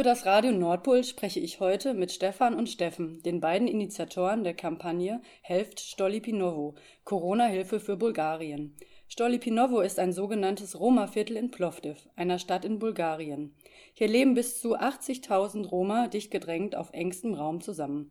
Für 0.00 0.04
das 0.04 0.24
Radio 0.24 0.52
Nordpol 0.52 1.04
spreche 1.04 1.40
ich 1.40 1.60
heute 1.60 1.92
mit 1.92 2.10
Stefan 2.10 2.54
und 2.54 2.70
Steffen, 2.70 3.22
den 3.22 3.38
beiden 3.38 3.68
Initiatoren 3.68 4.44
der 4.44 4.54
Kampagne 4.54 5.20
Helft 5.42 5.78
Stolipinovo, 5.78 6.74
Corona-Hilfe 7.04 7.80
für 7.80 7.98
Bulgarien. 7.98 8.74
Stolipinovo 9.08 9.82
ist 9.82 9.98
ein 9.98 10.14
sogenanntes 10.14 10.80
Roma-Viertel 10.80 11.36
in 11.36 11.50
Plovdiv, 11.50 12.08
einer 12.16 12.38
Stadt 12.38 12.64
in 12.64 12.78
Bulgarien. 12.78 13.54
Hier 13.92 14.08
leben 14.08 14.32
bis 14.32 14.58
zu 14.62 14.74
80.000 14.74 15.68
Roma 15.68 16.08
dicht 16.08 16.30
gedrängt 16.30 16.76
auf 16.76 16.94
engstem 16.94 17.34
Raum 17.34 17.60
zusammen. 17.60 18.10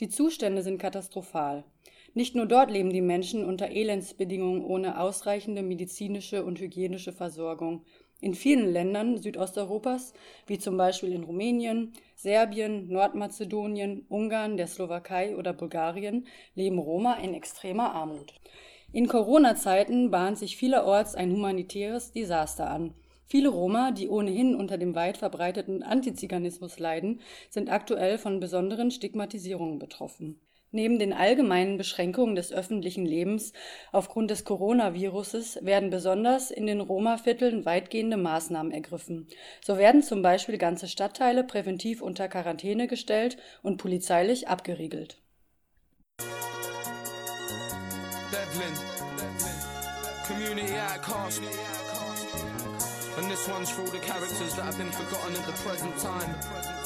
Die 0.00 0.08
Zustände 0.08 0.62
sind 0.62 0.78
katastrophal. 0.78 1.64
Nicht 2.14 2.34
nur 2.34 2.46
dort 2.46 2.70
leben 2.70 2.94
die 2.94 3.02
Menschen 3.02 3.44
unter 3.44 3.68
Elendsbedingungen 3.68 4.64
ohne 4.64 4.98
ausreichende 4.98 5.62
medizinische 5.62 6.46
und 6.46 6.60
hygienische 6.60 7.12
Versorgung. 7.12 7.84
In 8.20 8.34
vielen 8.34 8.72
Ländern 8.72 9.18
Südosteuropas, 9.18 10.14
wie 10.46 10.58
zum 10.58 10.78
Beispiel 10.78 11.12
in 11.12 11.24
Rumänien, 11.24 11.92
Serbien, 12.14 12.88
Nordmazedonien, 12.88 14.06
Ungarn, 14.08 14.56
der 14.56 14.68
Slowakei 14.68 15.36
oder 15.36 15.52
Bulgarien, 15.52 16.26
leben 16.54 16.78
Roma 16.78 17.14
in 17.14 17.34
extremer 17.34 17.92
Armut. 17.94 18.32
In 18.92 19.06
Corona-Zeiten 19.06 20.10
bahnt 20.10 20.38
sich 20.38 20.56
vielerorts 20.56 21.14
ein 21.14 21.30
humanitäres 21.30 22.12
Desaster 22.12 22.70
an. 22.70 22.94
Viele 23.26 23.50
Roma, 23.50 23.90
die 23.90 24.08
ohnehin 24.08 24.54
unter 24.54 24.78
dem 24.78 24.94
weit 24.94 25.18
verbreiteten 25.18 25.82
Antiziganismus 25.82 26.78
leiden, 26.78 27.20
sind 27.50 27.70
aktuell 27.70 28.16
von 28.16 28.40
besonderen 28.40 28.90
Stigmatisierungen 28.90 29.78
betroffen. 29.78 30.40
Neben 30.72 30.98
den 30.98 31.12
allgemeinen 31.12 31.76
Beschränkungen 31.76 32.34
des 32.34 32.52
öffentlichen 32.52 33.06
Lebens 33.06 33.52
aufgrund 33.92 34.30
des 34.30 34.44
Coronaviruses 34.44 35.58
werden 35.62 35.90
besonders 35.90 36.50
in 36.50 36.66
den 36.66 36.80
Roma-Vierteln 36.80 37.64
weitgehende 37.64 38.16
Maßnahmen 38.16 38.72
ergriffen. 38.72 39.28
So 39.64 39.78
werden 39.78 40.02
zum 40.02 40.22
Beispiel 40.22 40.58
ganze 40.58 40.88
Stadtteile 40.88 41.44
präventiv 41.44 42.02
unter 42.02 42.28
Quarantäne 42.28 42.88
gestellt 42.88 43.36
und 43.62 43.76
polizeilich 43.76 44.48
abgeriegelt. 44.48 45.22
And 53.16 53.30
this 53.30 53.48
one's 53.48 53.70
for 53.70 53.80
all 53.80 53.86
the 53.86 53.98
characters 53.98 54.54
that 54.56 54.64
have 54.66 54.76
been 54.76 54.92
forgotten 54.92 55.34
at 55.36 55.46
the 55.46 55.52
present 55.64 55.96
time. 55.96 56.85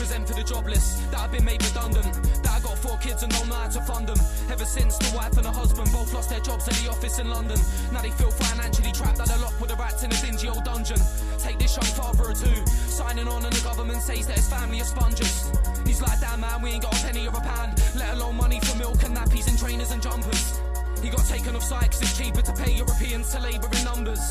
Represent 0.00 0.26
for 0.26 0.32
the 0.32 0.42
jobless 0.42 0.96
that 1.10 1.20
I've 1.20 1.30
been 1.30 1.44
made 1.44 1.62
redundant. 1.62 2.08
That 2.42 2.56
I 2.56 2.60
got 2.60 2.78
four 2.78 2.96
kids 3.04 3.22
and 3.22 3.30
don't 3.32 3.48
know 3.50 3.60
how 3.60 3.68
to 3.68 3.80
fund 3.82 4.08
them. 4.08 4.16
Ever 4.50 4.64
since 4.64 4.96
the 4.96 5.14
wife 5.14 5.36
and 5.36 5.44
the 5.44 5.52
husband 5.52 5.92
both 5.92 6.14
lost 6.14 6.30
their 6.30 6.40
jobs 6.40 6.66
at 6.68 6.74
the 6.80 6.88
office 6.88 7.18
in 7.18 7.28
London. 7.28 7.60
Now 7.92 8.00
they 8.00 8.08
feel 8.08 8.30
financially 8.30 8.92
trapped 8.92 9.20
at 9.20 9.28
a 9.28 9.38
lock 9.44 9.60
with 9.60 9.68
the 9.68 9.76
rats 9.76 10.02
in 10.02 10.10
a 10.10 10.16
dingy 10.24 10.48
old 10.48 10.64
dungeon. 10.64 10.96
Take 11.36 11.58
this 11.58 11.76
young 11.76 11.92
father 11.92 12.32
or 12.32 12.32
two, 12.32 12.64
signing 12.88 13.28
on 13.28 13.44
and 13.44 13.52
the 13.52 13.60
government 13.60 14.00
says 14.00 14.26
that 14.26 14.36
his 14.40 14.48
family 14.48 14.80
are 14.80 14.88
sponges. 14.88 15.52
He's 15.84 16.00
like, 16.00 16.18
damn 16.18 16.40
man, 16.40 16.62
we 16.62 16.70
ain't 16.70 16.82
got 16.82 16.96
a 16.96 17.04
penny 17.04 17.28
or 17.28 17.36
a 17.36 17.44
pound, 17.44 17.76
let 17.94 18.14
alone 18.16 18.36
money 18.36 18.58
for 18.60 18.78
milk 18.78 19.04
and 19.04 19.14
nappies 19.14 19.48
and 19.52 19.58
trainers 19.58 19.90
and 19.90 20.00
jumpers. 20.00 20.60
He 21.04 21.10
got 21.10 21.26
taken 21.28 21.54
off 21.56 21.64
site 21.64 21.92
cause 21.92 22.00
it's 22.00 22.16
cheaper 22.16 22.40
to 22.40 22.52
pay 22.54 22.72
Europeans 22.72 23.32
to 23.32 23.40
labour 23.40 23.68
in 23.76 23.84
numbers. 23.84 24.24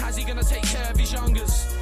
How's 0.00 0.16
he 0.16 0.24
gonna 0.24 0.44
take 0.44 0.64
care 0.64 0.88
of 0.88 0.96
his 0.96 1.12
youngers? 1.12 1.76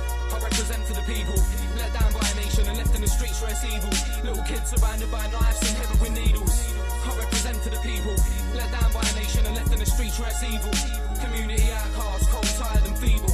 Represent 0.49 0.83
for 0.89 0.95
the 0.95 1.05
people, 1.05 1.37
let 1.77 1.93
down 1.93 2.09
by 2.17 2.25
a 2.25 2.35
nation 2.41 2.65
and 2.67 2.79
left 2.79 2.95
in 2.97 3.03
the 3.03 3.07
streets 3.07 3.37
where 3.43 3.53
it's 3.53 3.63
evil. 3.69 3.93
Little 4.25 4.43
kids 4.49 4.73
surrounded 4.73 5.11
by 5.13 5.21
knives 5.29 5.61
and 5.61 6.01
with 6.01 6.17
needles. 6.17 6.73
I 7.05 7.13
represent 7.21 7.59
for 7.61 7.69
the 7.69 7.83
people, 7.85 8.17
let 8.57 8.73
down 8.73 8.89
by 8.97 9.05
a 9.05 9.15
nation 9.21 9.45
and 9.45 9.55
left 9.55 9.73
in 9.77 9.79
the 9.79 9.85
streets 9.85 10.17
where 10.19 10.33
it's 10.33 10.41
evil. 10.41 10.73
Community 11.21 11.69
outcasts, 11.69 12.33
cold, 12.33 12.49
tired 12.57 12.81
and 12.89 12.97
feeble. 12.97 13.29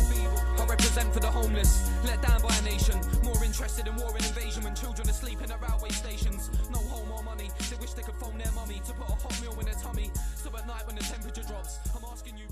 I 0.59 0.67
represent 0.67 1.15
for 1.15 1.21
the 1.21 1.31
homeless, 1.31 1.87
let 2.03 2.21
down 2.21 2.43
by 2.43 2.51
a 2.51 2.63
nation. 2.67 2.99
More 3.23 3.39
interested 3.45 3.87
in 3.87 3.95
war 3.95 4.11
and 4.11 4.27
invasion 4.27 4.65
when 4.65 4.75
children 4.75 5.09
are 5.09 5.15
sleeping 5.15 5.51
at 5.55 5.63
railway 5.63 5.91
stations. 5.91 6.51
No 6.75 6.83
home 6.91 7.11
or 7.15 7.23
money, 7.23 7.51
they 7.71 7.77
wish 7.79 7.95
they 7.95 8.03
could 8.03 8.19
phone 8.19 8.39
their 8.39 8.51
mummy 8.59 8.83
to 8.87 8.93
put 8.93 9.07
a 9.07 9.15
hot 9.23 9.39
meal 9.39 9.55
in 9.61 9.67
their 9.67 9.79
tummy. 9.79 10.11
So 10.35 10.51
at 10.51 10.67
night 10.67 10.83
when 10.87 10.97
the 10.97 11.05
temperature 11.07 11.47
drops, 11.47 11.79
I'm 11.95 12.03
asking 12.11 12.39
you, 12.39 12.47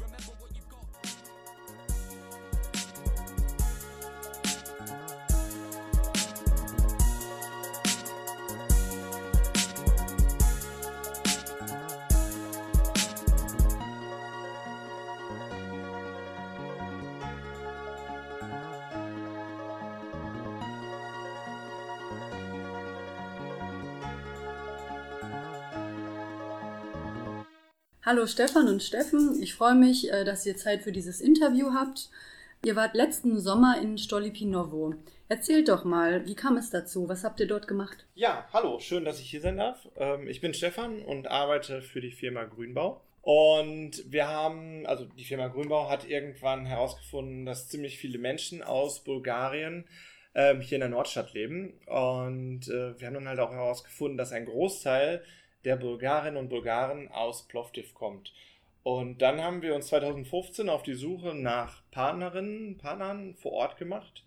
Hallo 28.12 28.26
Stefan 28.26 28.68
und 28.68 28.82
Steffen, 28.82 29.42
ich 29.42 29.54
freue 29.54 29.74
mich, 29.74 30.12
äh, 30.12 30.22
dass 30.24 30.44
ihr 30.44 30.54
Zeit 30.54 30.82
für 30.82 30.92
dieses 30.92 31.22
Interview 31.22 31.72
habt. 31.72 32.10
Ihr 32.62 32.76
wart 32.76 32.94
letzten 32.94 33.40
Sommer 33.40 33.80
in 33.80 33.96
Stolipinovo. 33.96 34.96
Erzählt 35.30 35.70
doch 35.70 35.84
mal, 35.84 36.26
wie 36.26 36.34
kam 36.34 36.58
es 36.58 36.68
dazu? 36.68 37.08
Was 37.08 37.24
habt 37.24 37.40
ihr 37.40 37.46
dort 37.46 37.66
gemacht? 37.66 38.04
Ja, 38.14 38.46
hallo, 38.52 38.78
schön, 38.80 39.06
dass 39.06 39.18
ich 39.18 39.30
hier 39.30 39.40
sein 39.40 39.56
darf. 39.56 39.88
Ähm, 39.96 40.28
ich 40.28 40.42
bin 40.42 40.52
Stefan 40.52 41.00
und 41.00 41.26
arbeite 41.26 41.80
für 41.80 42.02
die 42.02 42.10
Firma 42.10 42.44
Grünbau. 42.44 43.00
Und 43.22 44.04
wir 44.12 44.28
haben, 44.28 44.84
also 44.84 45.06
die 45.06 45.24
Firma 45.24 45.48
Grünbau 45.48 45.88
hat 45.88 46.06
irgendwann 46.06 46.66
herausgefunden, 46.66 47.46
dass 47.46 47.70
ziemlich 47.70 47.96
viele 47.96 48.18
Menschen 48.18 48.62
aus 48.62 49.02
Bulgarien 49.04 49.86
ähm, 50.34 50.60
hier 50.60 50.76
in 50.76 50.80
der 50.80 50.90
Nordstadt 50.90 51.32
leben. 51.32 51.80
Und 51.86 52.68
äh, 52.68 53.00
wir 53.00 53.06
haben 53.06 53.14
dann 53.14 53.28
halt 53.28 53.40
auch 53.40 53.52
herausgefunden, 53.52 54.18
dass 54.18 54.32
ein 54.32 54.44
Großteil 54.44 55.22
der 55.64 55.76
Bulgarinnen 55.76 56.36
und 56.36 56.48
Bulgaren 56.48 57.08
aus 57.10 57.42
Plovdiv 57.42 57.94
kommt. 57.94 58.32
Und 58.82 59.22
dann 59.22 59.42
haben 59.42 59.62
wir 59.62 59.74
uns 59.74 59.86
2015 59.88 60.68
auf 60.68 60.82
die 60.82 60.94
Suche 60.94 61.34
nach 61.34 61.82
Partnerinnen, 61.92 62.78
Partnern 62.78 63.34
vor 63.36 63.52
Ort 63.52 63.76
gemacht 63.76 64.24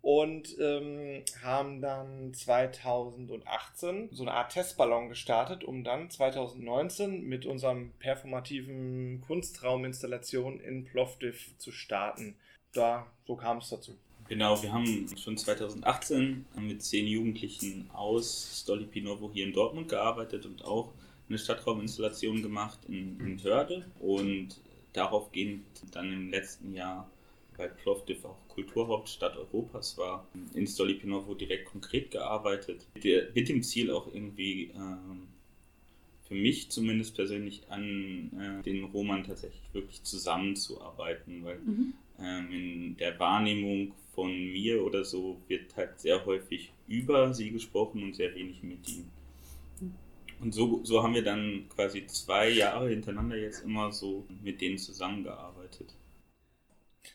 und 0.00 0.56
ähm, 0.58 1.24
haben 1.42 1.82
dann 1.82 2.32
2018 2.32 4.08
so 4.12 4.22
eine 4.22 4.32
Art 4.32 4.52
Testballon 4.52 5.10
gestartet, 5.10 5.64
um 5.64 5.84
dann 5.84 6.08
2019 6.08 7.22
mit 7.24 7.44
unserem 7.44 7.90
performativen 7.98 9.22
Kunstrauminstallation 9.26 10.60
in 10.60 10.84
Plovdiv 10.84 11.58
zu 11.58 11.72
starten. 11.72 12.36
Da, 12.72 13.06
so 13.26 13.36
kam 13.36 13.58
es 13.58 13.68
dazu. 13.68 13.98
Genau, 14.28 14.62
wir 14.62 14.72
haben 14.72 15.08
schon 15.16 15.36
2018 15.36 16.44
mit 16.60 16.82
zehn 16.82 17.06
Jugendlichen 17.06 17.88
aus 17.92 18.60
Stolipinovo 18.62 19.30
hier 19.32 19.46
in 19.46 19.52
Dortmund 19.52 19.88
gearbeitet 19.88 20.44
und 20.44 20.64
auch 20.64 20.92
eine 21.28 21.38
Stadtrauminstallation 21.38 22.42
gemacht 22.42 22.78
in, 22.88 23.18
in 23.20 23.42
Hörde 23.42 23.86
und 24.00 24.60
daraufgehend 24.92 25.64
dann 25.92 26.12
im 26.12 26.30
letzten 26.30 26.74
Jahr 26.74 27.10
weil 27.58 27.70
Plovdiv 27.70 28.24
auch 28.24 28.38
Kulturhauptstadt 28.48 29.36
Europas 29.36 29.98
war, 29.98 30.26
in 30.54 30.66
Stolipinovo 30.66 31.34
direkt 31.34 31.66
konkret 31.66 32.10
gearbeitet. 32.10 32.86
Mit 33.34 33.48
dem 33.48 33.62
Ziel 33.62 33.90
auch 33.90 34.06
irgendwie 34.14 34.70
ähm, 34.74 35.26
für 36.26 36.34
mich 36.34 36.70
zumindest 36.70 37.16
persönlich 37.16 37.62
an 37.68 38.30
äh, 38.38 38.62
den 38.62 38.84
Roman 38.84 39.24
tatsächlich 39.24 39.62
wirklich 39.72 40.04
zusammenzuarbeiten, 40.04 41.44
weil 41.44 41.58
mhm. 41.58 41.94
ähm, 42.20 42.52
in 42.52 42.96
der 42.96 43.18
Wahrnehmung 43.18 43.92
von 44.18 44.32
mir 44.32 44.84
oder 44.84 45.04
so 45.04 45.40
wird 45.46 45.76
halt 45.76 46.00
sehr 46.00 46.26
häufig 46.26 46.72
über 46.88 47.32
sie 47.32 47.52
gesprochen 47.52 48.02
und 48.02 48.16
sehr 48.16 48.34
wenig 48.34 48.64
mit 48.64 48.88
ihnen. 48.88 49.12
Und 50.40 50.52
so, 50.52 50.80
so 50.82 51.04
haben 51.04 51.14
wir 51.14 51.22
dann 51.22 51.68
quasi 51.68 52.04
zwei 52.08 52.48
Jahre 52.48 52.88
hintereinander 52.88 53.36
jetzt 53.36 53.62
immer 53.62 53.92
so 53.92 54.26
mit 54.42 54.60
denen 54.60 54.76
zusammengearbeitet. 54.76 55.94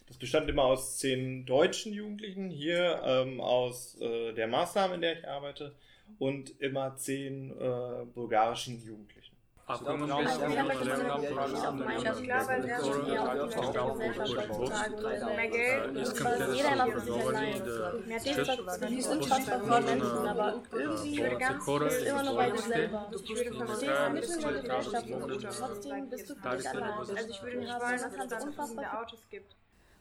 Das 0.07 0.15
bestand 0.15 0.49
immer 0.49 0.63
aus 0.63 0.97
zehn 0.97 1.45
deutschen 1.45 1.91
Jugendlichen, 1.91 2.49
hier 2.49 3.01
ähm, 3.03 3.41
aus 3.41 3.99
äh, 3.99 4.31
der 4.31 4.47
Maßnahme, 4.47 4.95
in 4.95 5.01
der 5.01 5.19
ich 5.19 5.27
arbeite, 5.27 5.75
und 6.19 6.57
immer 6.61 6.95
zehn 6.95 7.51
äh, 7.51 8.05
bulgarischen 8.13 8.81
Jugendlichen. 8.81 9.22
Acum 9.65 10.01
în 10.01 10.11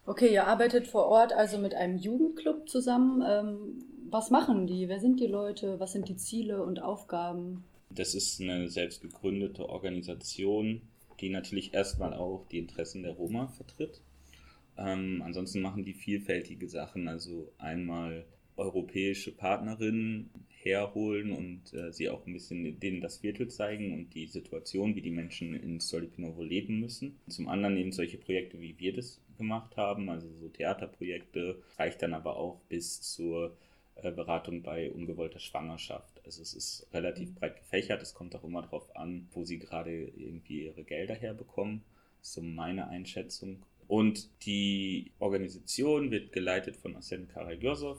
Okay, 0.04 0.32
ihr 0.32 0.40
arbeitet 0.40 0.88
vor 0.88 1.04
Ort 1.04 1.30
also 1.30 1.58
mit 1.58 1.74
einem 1.74 1.96
Jugendclub 1.96 2.68
zusammen. 2.68 3.22
Ähm, 3.22 3.84
was 4.10 4.30
machen 4.30 4.66
die? 4.66 4.88
Wer 4.88 4.98
sind 4.98 5.20
die 5.20 5.28
Leute? 5.28 5.78
Was 5.78 5.92
sind 5.92 6.08
die 6.08 6.16
Ziele 6.16 6.62
und 6.62 6.82
Aufgaben? 6.82 7.64
Das 7.94 8.14
ist 8.14 8.40
eine 8.40 8.68
selbst 8.68 9.02
gegründete 9.02 9.68
Organisation, 9.68 10.80
die 11.20 11.28
natürlich 11.28 11.74
erstmal 11.74 12.14
auch 12.14 12.46
die 12.50 12.58
Interessen 12.58 13.02
der 13.02 13.12
Roma 13.12 13.48
vertritt 13.48 14.00
Ähm, 14.78 15.22
ansonsten 15.22 15.60
machen 15.60 15.84
die 15.84 15.92
vielfältige 15.92 16.68
Sachen, 16.68 17.06
also 17.06 17.52
einmal 17.58 18.24
europäische 18.56 19.32
Partnerinnen 19.32 20.30
herholen 20.48 21.32
und 21.32 21.74
äh, 21.74 21.92
sie 21.92 22.08
auch 22.08 22.26
ein 22.26 22.32
bisschen 22.32 22.78
denen 22.80 23.00
das 23.00 23.18
Viertel 23.18 23.48
zeigen 23.48 23.92
und 23.92 24.14
die 24.14 24.26
Situation, 24.26 24.94
wie 24.94 25.02
die 25.02 25.10
Menschen 25.10 25.54
in 25.54 25.80
Solipinovo 25.80 26.42
leben 26.42 26.80
müssen. 26.80 27.18
Zum 27.28 27.48
anderen 27.48 27.76
eben 27.76 27.92
solche 27.92 28.18
Projekte, 28.18 28.60
wie 28.60 28.78
wir 28.78 28.94
das 28.94 29.20
gemacht 29.36 29.76
haben, 29.76 30.08
also 30.08 30.28
so 30.40 30.48
Theaterprojekte, 30.48 31.60
reicht 31.78 32.02
dann 32.02 32.14
aber 32.14 32.36
auch 32.36 32.60
bis 32.68 33.00
zur 33.02 33.56
äh, 33.96 34.12
Beratung 34.12 34.62
bei 34.62 34.90
ungewollter 34.90 35.40
Schwangerschaft. 35.40 36.11
Also 36.24 36.42
es 36.42 36.54
ist 36.54 36.86
relativ 36.92 37.30
mhm. 37.30 37.34
breit 37.34 37.56
gefächert, 37.56 38.02
es 38.02 38.14
kommt 38.14 38.34
auch 38.36 38.44
immer 38.44 38.62
darauf 38.62 38.94
an, 38.96 39.28
wo 39.32 39.44
sie 39.44 39.58
gerade 39.58 39.92
irgendwie 40.16 40.66
ihre 40.66 40.84
Gelder 40.84 41.14
herbekommen. 41.14 41.82
So 42.20 42.40
meine 42.40 42.88
Einschätzung. 42.88 43.62
Und 43.88 44.28
die 44.46 45.10
Organisation 45.18 46.10
wird 46.10 46.32
geleitet 46.32 46.76
von 46.76 46.94
Arsene 46.94 47.26
Karagiosov, 47.26 47.98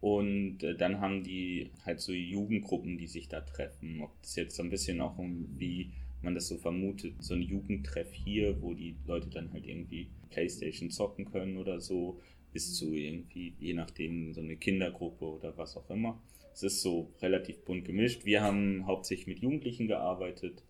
und 0.00 0.62
äh, 0.62 0.74
dann 0.74 1.00
haben 1.00 1.22
die 1.22 1.70
halt 1.84 2.00
so 2.00 2.12
Jugendgruppen, 2.12 2.96
die 2.98 3.06
sich 3.06 3.28
da 3.28 3.40
treffen. 3.40 4.00
Ob 4.02 4.10
das 4.22 4.36
jetzt 4.36 4.56
so 4.56 4.62
ein 4.62 4.70
bisschen 4.70 5.00
auch 5.00 5.18
um, 5.18 5.46
wie 5.58 5.90
man 6.22 6.34
das 6.34 6.48
so 6.48 6.56
vermutet, 6.56 7.14
so 7.20 7.34
ein 7.34 7.42
Jugendtreff 7.42 8.12
hier, 8.12 8.60
wo 8.62 8.74
die 8.74 8.94
Leute 9.06 9.28
dann 9.28 9.52
halt 9.52 9.66
irgendwie 9.66 10.08
Playstation 10.30 10.90
zocken 10.90 11.30
können 11.30 11.56
oder 11.56 11.80
so, 11.80 12.20
bis 12.52 12.74
zu 12.74 12.94
irgendwie, 12.94 13.54
je 13.58 13.74
nachdem, 13.74 14.32
so 14.32 14.40
eine 14.40 14.56
Kindergruppe 14.56 15.24
oder 15.24 15.56
was 15.56 15.76
auch 15.76 15.88
immer. 15.90 16.20
Es 16.52 16.62
ist 16.62 16.82
so 16.82 17.10
relativ 17.22 17.64
bunt 17.64 17.84
gemischt. 17.84 18.24
Wir 18.24 18.42
haben 18.42 18.86
hauptsächlich 18.86 19.26
mit 19.26 19.38
Jugendlichen 19.38 19.88
gearbeitet, 19.88 20.62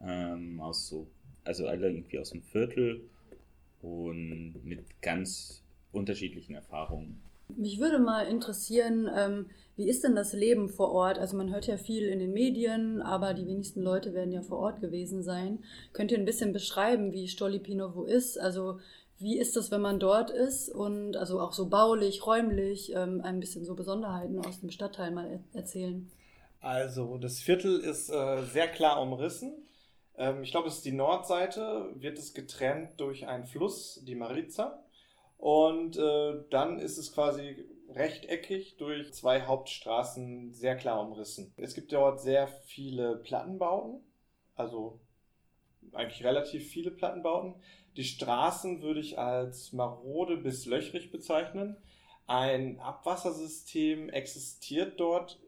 ähm, 0.00 0.60
aus 0.60 0.88
so, 0.88 1.06
also 1.44 1.66
alle 1.66 1.88
irgendwie 1.88 2.18
aus 2.18 2.30
dem 2.30 2.42
Viertel 2.42 3.02
und 3.82 4.56
mit 4.64 4.84
ganz 5.00 5.62
unterschiedlichen 5.92 6.54
Erfahrungen. 6.54 7.20
Mich 7.56 7.80
würde 7.80 7.98
mal 7.98 8.26
interessieren, 8.26 9.08
ähm, 9.14 9.46
wie 9.76 9.88
ist 9.88 10.04
denn 10.04 10.14
das 10.14 10.32
Leben 10.32 10.68
vor 10.68 10.92
Ort? 10.92 11.18
Also 11.18 11.36
man 11.36 11.52
hört 11.52 11.66
ja 11.66 11.76
viel 11.76 12.06
in 12.06 12.18
den 12.18 12.32
Medien, 12.32 13.02
aber 13.02 13.34
die 13.34 13.46
wenigsten 13.46 13.80
Leute 13.80 14.14
werden 14.14 14.32
ja 14.32 14.42
vor 14.42 14.58
Ort 14.58 14.80
gewesen 14.80 15.22
sein. 15.22 15.60
Könnt 15.92 16.12
ihr 16.12 16.18
ein 16.18 16.24
bisschen 16.24 16.52
beschreiben, 16.52 17.12
wie 17.12 17.28
Stolipinovo 17.28 18.04
ist? 18.04 18.38
Also 18.38 18.78
wie 19.20 19.38
ist 19.38 19.56
das, 19.56 19.70
wenn 19.70 19.82
man 19.82 20.00
dort 20.00 20.30
ist 20.30 20.68
und 20.68 21.16
also 21.16 21.40
auch 21.40 21.52
so 21.52 21.68
baulich, 21.68 22.26
räumlich, 22.26 22.92
ähm, 22.94 23.20
ein 23.22 23.40
bisschen 23.40 23.64
so 23.64 23.74
Besonderheiten 23.74 24.38
aus 24.44 24.60
dem 24.60 24.70
Stadtteil 24.70 25.10
mal 25.10 25.26
er 25.26 25.58
erzählen? 25.58 26.10
Also 26.60 27.18
das 27.18 27.40
Viertel 27.40 27.80
ist 27.80 28.10
äh, 28.10 28.42
sehr 28.44 28.68
klar 28.68 29.00
umrissen. 29.00 29.66
Ähm, 30.16 30.42
ich 30.42 30.50
glaube, 30.50 30.68
es 30.68 30.76
ist 30.76 30.84
die 30.84 30.92
Nordseite, 30.92 31.90
wird 31.94 32.18
es 32.18 32.34
getrennt 32.34 33.00
durch 33.00 33.26
einen 33.26 33.46
Fluss, 33.46 34.02
die 34.04 34.14
Marica. 34.14 34.82
Und 35.36 35.96
äh, 35.96 36.44
dann 36.50 36.78
ist 36.78 36.98
es 36.98 37.12
quasi 37.12 37.66
rechteckig 37.88 38.76
durch 38.76 39.12
zwei 39.14 39.42
Hauptstraßen 39.42 40.52
sehr 40.52 40.76
klar 40.76 41.00
umrissen. 41.00 41.52
Es 41.56 41.74
gibt 41.74 41.92
dort 41.92 42.20
sehr 42.20 42.46
viele 42.46 43.16
Plattenbauten, 43.16 44.02
also 44.54 45.00
eigentlich 45.92 46.24
relativ 46.24 46.68
viele 46.68 46.90
Plattenbauten. 46.90 47.54
Die 47.96 48.04
Straßen 48.04 48.82
würde 48.82 49.00
ich 49.00 49.18
als 49.18 49.72
marode 49.72 50.36
bis 50.36 50.66
löchrig 50.66 51.10
bezeichnen. 51.10 51.76
Ein 52.26 52.78
Abwassersystem 52.78 54.08
existiert 54.08 55.00
dort 55.00 55.40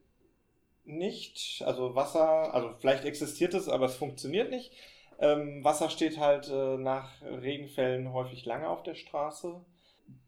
nicht. 0.84 1.62
Also 1.64 1.94
Wasser, 1.94 2.52
also 2.52 2.74
vielleicht 2.80 3.04
existiert 3.04 3.54
es, 3.54 3.68
aber 3.68 3.86
es 3.86 3.94
funktioniert 3.94 4.50
nicht. 4.50 4.72
Ähm, 5.20 5.62
Wasser 5.62 5.88
steht 5.88 6.18
halt 6.18 6.48
äh, 6.48 6.76
nach 6.78 7.22
Regenfällen 7.22 8.12
häufig 8.12 8.44
lange 8.44 8.68
auf 8.68 8.82
der 8.82 8.96
Straße. 8.96 9.64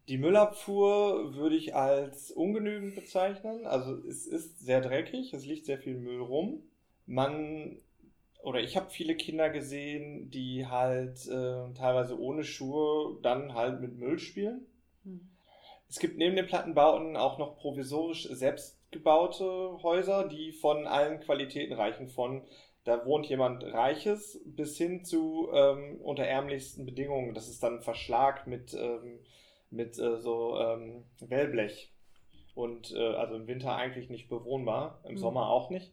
Die 0.08 0.18
Müllabfuhr 0.18 1.34
würde 1.34 1.56
ich 1.56 1.74
als 1.74 2.30
ungenügend 2.30 2.94
bezeichnen. 2.94 3.66
Also 3.66 3.94
es 4.06 4.26
ist 4.26 4.60
sehr 4.60 4.80
dreckig, 4.80 5.32
es 5.32 5.46
liegt 5.46 5.66
sehr 5.66 5.78
viel 5.78 5.96
Müll 5.96 6.20
rum. 6.20 6.62
Man 7.06 7.80
oder 8.44 8.60
ich 8.60 8.76
habe 8.76 8.90
viele 8.90 9.16
Kinder 9.16 9.48
gesehen, 9.48 10.30
die 10.30 10.66
halt 10.66 11.26
äh, 11.26 11.72
teilweise 11.74 12.18
ohne 12.20 12.44
Schuhe 12.44 13.18
dann 13.22 13.54
halt 13.54 13.80
mit 13.80 13.98
Müll 13.98 14.18
spielen. 14.18 14.66
Hm. 15.02 15.30
Es 15.88 15.98
gibt 15.98 16.18
neben 16.18 16.36
den 16.36 16.46
Plattenbauten 16.46 17.16
auch 17.16 17.38
noch 17.38 17.56
provisorisch 17.56 18.28
selbstgebaute 18.30 19.82
Häuser, 19.82 20.28
die 20.28 20.52
von 20.52 20.86
allen 20.86 21.20
Qualitäten 21.20 21.72
reichen. 21.72 22.08
Von 22.08 22.42
da 22.84 23.06
wohnt 23.06 23.26
jemand 23.26 23.64
Reiches 23.64 24.42
bis 24.44 24.76
hin 24.76 25.04
zu 25.04 25.48
ähm, 25.52 25.98
unter 26.02 26.24
ärmlichsten 26.24 26.84
Bedingungen. 26.84 27.32
Das 27.32 27.48
ist 27.48 27.62
dann 27.62 27.80
Verschlag 27.80 28.46
mit 28.46 28.74
ähm, 28.74 29.20
mit 29.70 29.98
äh, 29.98 30.18
so 30.18 30.58
ähm, 30.58 31.04
Wellblech. 31.20 31.92
Und 32.54 32.92
äh, 32.92 33.14
also 33.14 33.34
im 33.36 33.46
Winter 33.46 33.74
eigentlich 33.74 34.10
nicht 34.10 34.28
bewohnbar, 34.28 35.00
im 35.04 35.12
mhm. 35.12 35.18
Sommer 35.18 35.48
auch 35.48 35.70
nicht. 35.70 35.92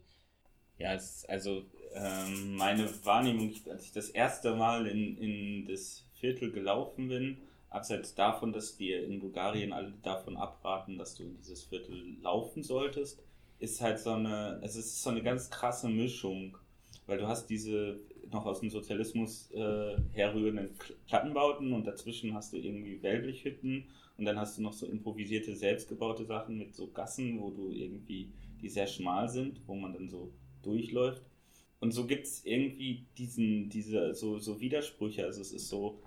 Ja, 0.78 0.94
es, 0.94 1.26
also 1.26 1.64
ähm, 1.94 2.56
meine 2.56 2.90
Wahrnehmung, 3.06 3.54
als 3.70 3.86
ich 3.86 3.92
das 3.92 4.10
erste 4.10 4.56
Mal 4.56 4.88
in, 4.88 5.18
in 5.18 5.66
das 5.66 6.06
Viertel 6.14 6.52
gelaufen 6.52 7.08
bin, 7.08 7.38
abseits 7.70 8.16
davon, 8.16 8.54
dass 8.54 8.78
wir 8.80 9.04
in 9.06 9.20
Bulgarien 9.20 9.74
alle 9.74 9.94
davon 10.04 10.38
abraten, 10.38 10.98
dass 10.98 11.16
du 11.16 11.24
in 11.24 11.38
dieses 11.38 11.64
Viertel 11.64 12.18
laufen 12.22 12.64
solltest, 12.64 13.24
ist 13.60 13.82
halt 13.82 14.00
so 14.00 14.12
eine, 14.12 14.60
es 14.64 14.76
ist 14.76 15.02
so 15.02 15.10
eine 15.10 15.22
ganz 15.22 15.50
krasse 15.50 15.88
Mischung, 15.88 16.58
weil 17.06 17.18
du 17.18 17.28
hast 17.28 17.48
diese 17.48 18.00
noch 18.32 18.46
aus 18.46 18.62
dem 18.62 18.70
Sozialismus 18.70 19.52
äh, 19.52 19.98
herrührenden 20.14 20.70
Plattenbauten 21.08 21.74
und 21.74 21.86
dazwischen 21.86 22.34
hast 22.34 22.54
du 22.54 22.58
irgendwie 22.58 23.02
Wellblichhütten 23.02 23.86
und 24.18 24.26
dann 24.26 24.40
hast 24.40 24.58
du 24.58 24.62
noch 24.62 24.74
so 24.74 24.86
improvisierte, 24.86 25.56
selbstgebaute 25.56 26.26
Sachen 26.26 26.58
mit 26.58 26.76
so 26.76 26.88
Gassen, 26.88 27.40
wo 27.42 27.52
du 27.52 27.72
irgendwie, 27.72 28.32
die 28.62 28.70
sehr 28.70 28.88
schmal 28.88 29.30
sind, 29.30 29.62
wo 29.68 29.76
man 29.76 29.94
dann 29.94 30.10
so 30.10 30.32
durchläuft. 30.62 31.24
Und 31.82 31.92
so 31.92 32.08
gibt 32.08 32.26
es 32.26 32.46
irgendwie 32.46 33.06
diesen, 33.18 33.70
diese, 33.70 34.14
so, 34.14 34.40
so 34.40 34.62
Widersprüche. 34.62 35.26
Also 35.26 35.42
es 35.42 35.52
ist 35.52 35.68
so 35.68 36.00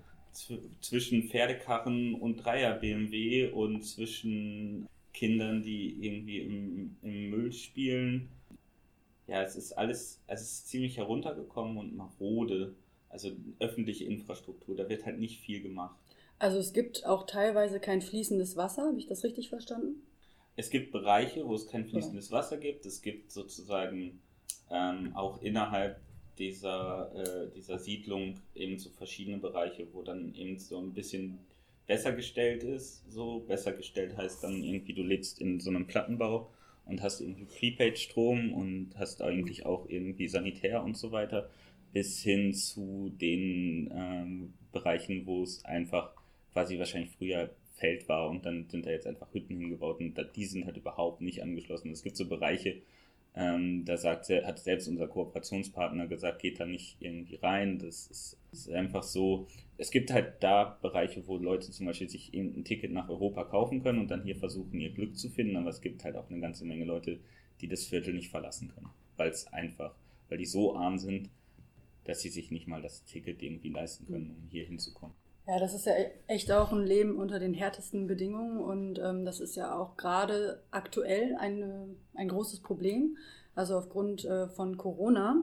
zwischen 0.81 1.29
Pferdekarren 1.29 2.15
und 2.15 2.39
Dreier 2.39 2.75
BMW 2.75 3.51
und 3.51 3.83
zwischen 3.83 4.89
Kindern, 5.13 5.63
die 5.63 6.07
irgendwie 6.07 6.39
im, 6.39 6.97
im 7.03 7.31
Müll 7.31 7.53
spielen 7.53 8.31
ja, 9.27 9.43
es 9.43 9.57
ist 9.57 9.73
alles, 9.73 10.21
es 10.27 10.43
ist 10.43 10.69
ziemlich 10.69 10.97
heruntergekommen 10.99 11.79
und 11.79 11.97
marode. 11.97 12.75
Also 13.09 13.31
öffentliche 13.61 14.05
Infrastruktur, 14.05 14.75
da 14.75 14.89
wird 14.89 15.07
halt 15.07 15.19
nicht 15.19 15.41
viel 15.41 15.63
gemacht. 15.63 15.97
Also 16.41 16.59
es 16.59 16.73
gibt 16.73 17.07
auch 17.07 17.27
teilweise 17.27 17.79
kein 17.79 18.03
fließendes 18.03 18.57
Wasser, 18.57 18.83
habe 18.89 18.99
ich 18.99 19.07
das 19.07 19.23
richtig 19.23 19.49
verstanden? 19.49 20.03
Es 20.57 20.71
gibt 20.71 20.91
Bereiche, 20.91 21.47
wo 21.47 21.55
es 21.55 21.69
kein 21.69 21.87
fließendes 21.87 22.33
Wasser 22.33 22.59
gibt. 22.59 22.87
Es 22.87 23.03
gibt 23.03 23.31
sozusagen 23.31 24.21
ähm, 24.71 25.15
auch 25.15 25.41
innerhalb 25.43 26.01
dieser, 26.39 27.13
äh, 27.15 27.51
dieser 27.55 27.79
Siedlung 27.79 28.41
eben 28.55 28.79
so 28.79 28.91
verschiedene 28.91 29.39
Bereiche, 29.39 29.87
wo 29.93 30.03
dann 30.03 30.35
eben 30.35 30.59
so 30.59 30.79
ein 30.79 30.93
bisschen 30.93 31.39
besser 31.87 32.13
gestellt 32.13 32.63
ist. 32.63 33.11
So 33.11 33.41
besser 33.41 33.73
gestellt 33.73 34.17
heißt 34.17 34.43
dann 34.43 34.63
irgendwie, 34.63 34.95
du 34.95 35.03
lebst 35.03 35.41
in 35.41 35.61
so 35.61 35.71
einem 35.71 35.87
Plattenbau 35.87 36.51
und 36.87 37.03
hast 37.03 37.21
irgendwie 37.21 37.45
Prepaid-Strom 37.45 38.53
und 38.53 38.91
hast 38.97 39.23
eigentlich 39.23 39.65
auch 39.65 39.89
irgendwie 39.89 40.29
Sanitär 40.29 40.83
und 40.83 40.97
so 40.97 41.13
weiter, 41.13 41.51
bis 41.93 42.21
hin 42.23 42.53
zu 42.53 43.11
den 43.21 43.91
ähm, 43.95 44.55
Bereichen, 44.73 45.27
wo 45.27 45.43
es 45.43 45.65
einfach 45.65 46.13
quasi 46.53 46.79
wahrscheinlich 46.79 47.13
früher 47.13 47.51
Feld 47.75 48.09
war 48.09 48.31
und 48.31 48.47
dann 48.47 48.69
sind 48.69 48.87
da 48.87 48.91
jetzt 48.91 49.07
einfach 49.07 49.33
Hütten 49.33 49.59
hingebaut 49.59 50.01
und 50.01 50.15
die 50.37 50.45
sind 50.45 50.65
halt 50.65 50.77
überhaupt 50.77 51.21
nicht 51.21 51.43
angeschlossen. 51.43 51.91
Es 51.91 52.03
gibt 52.03 52.17
so 52.17 52.29
Bereiche, 52.29 52.83
ähm, 53.37 53.85
da 53.85 53.97
sagt, 53.97 54.29
hat 54.29 54.59
selbst 54.61 54.87
unser 54.87 55.09
Kooperationspartner 55.09 56.07
gesagt, 56.07 56.41
geht 56.41 56.61
da 56.61 56.67
nicht 56.67 56.97
irgendwie 57.01 57.35
rein. 57.37 57.79
Das 57.81 58.07
ist, 58.07 58.39
ist, 58.53 58.71
einfach 58.71 59.03
so. 59.03 59.49
Es 59.77 59.91
gibt 59.91 60.13
halt 60.13 60.35
da 60.41 60.79
Bereiche, 60.81 61.27
wo 61.27 61.37
Leute 61.37 61.73
zum 61.73 61.87
Beispiel 61.87 62.09
sich 62.09 62.33
ein 62.33 62.63
Ticket 62.65 62.93
nach 62.93 63.09
Europa 63.09 63.45
kaufen 63.45 63.83
können 63.83 63.99
und 63.99 64.11
dann 64.11 64.23
hier 64.23 64.37
versuchen, 64.37 64.79
ihr 64.81 64.93
Glück 64.93 65.17
zu 65.17 65.31
finden. 65.31 65.57
Aber 65.57 65.71
es 65.71 65.81
gibt 65.81 66.05
halt 66.05 66.15
auch 66.17 66.31
eine 66.31 66.41
ganze 66.41 66.65
Menge 66.65 66.85
Leute, 66.85 67.19
die 67.61 67.67
das 67.67 67.87
Viertel 67.87 68.15
nicht 68.15 68.31
verlassen 68.31 68.69
können. 68.73 68.91
Weil 69.17 69.31
es 69.31 69.53
einfach, 69.53 69.97
weil 70.29 70.39
die 70.39 70.47
so 70.47 70.77
arm 70.77 70.99
sind, 70.99 71.29
dass 72.05 72.21
sie 72.21 72.29
sich 72.29 72.53
nicht 72.53 72.69
mal 72.69 72.83
das 72.83 73.05
Ticket 73.05 73.43
irgendwie 73.43 73.71
leisten 73.71 74.07
können, 74.07 74.31
um 74.31 74.49
hier 74.49 74.65
hinzukommen. 74.65 75.17
Ja, 75.47 75.59
das 75.59 75.75
ist 75.75 75.85
ja 75.85 75.93
echt 76.27 76.51
auch 76.51 76.73
ein 76.73 76.87
Leben 76.87 77.19
unter 77.19 77.39
den 77.39 77.53
härtesten 77.53 78.07
Bedingungen 78.07 78.61
und 78.61 78.99
ähm, 78.99 79.27
das 79.27 79.41
ist 79.41 79.57
ja 79.57 79.79
auch 79.79 79.97
gerade 79.97 80.63
aktuell 80.71 81.37
eine, 81.39 81.89
ein 82.15 82.29
großes 82.29 82.61
Problem, 82.61 83.19
also 83.55 83.77
aufgrund 83.77 84.25
äh, 84.25 84.49
von 84.49 84.79
Corona. 84.79 85.43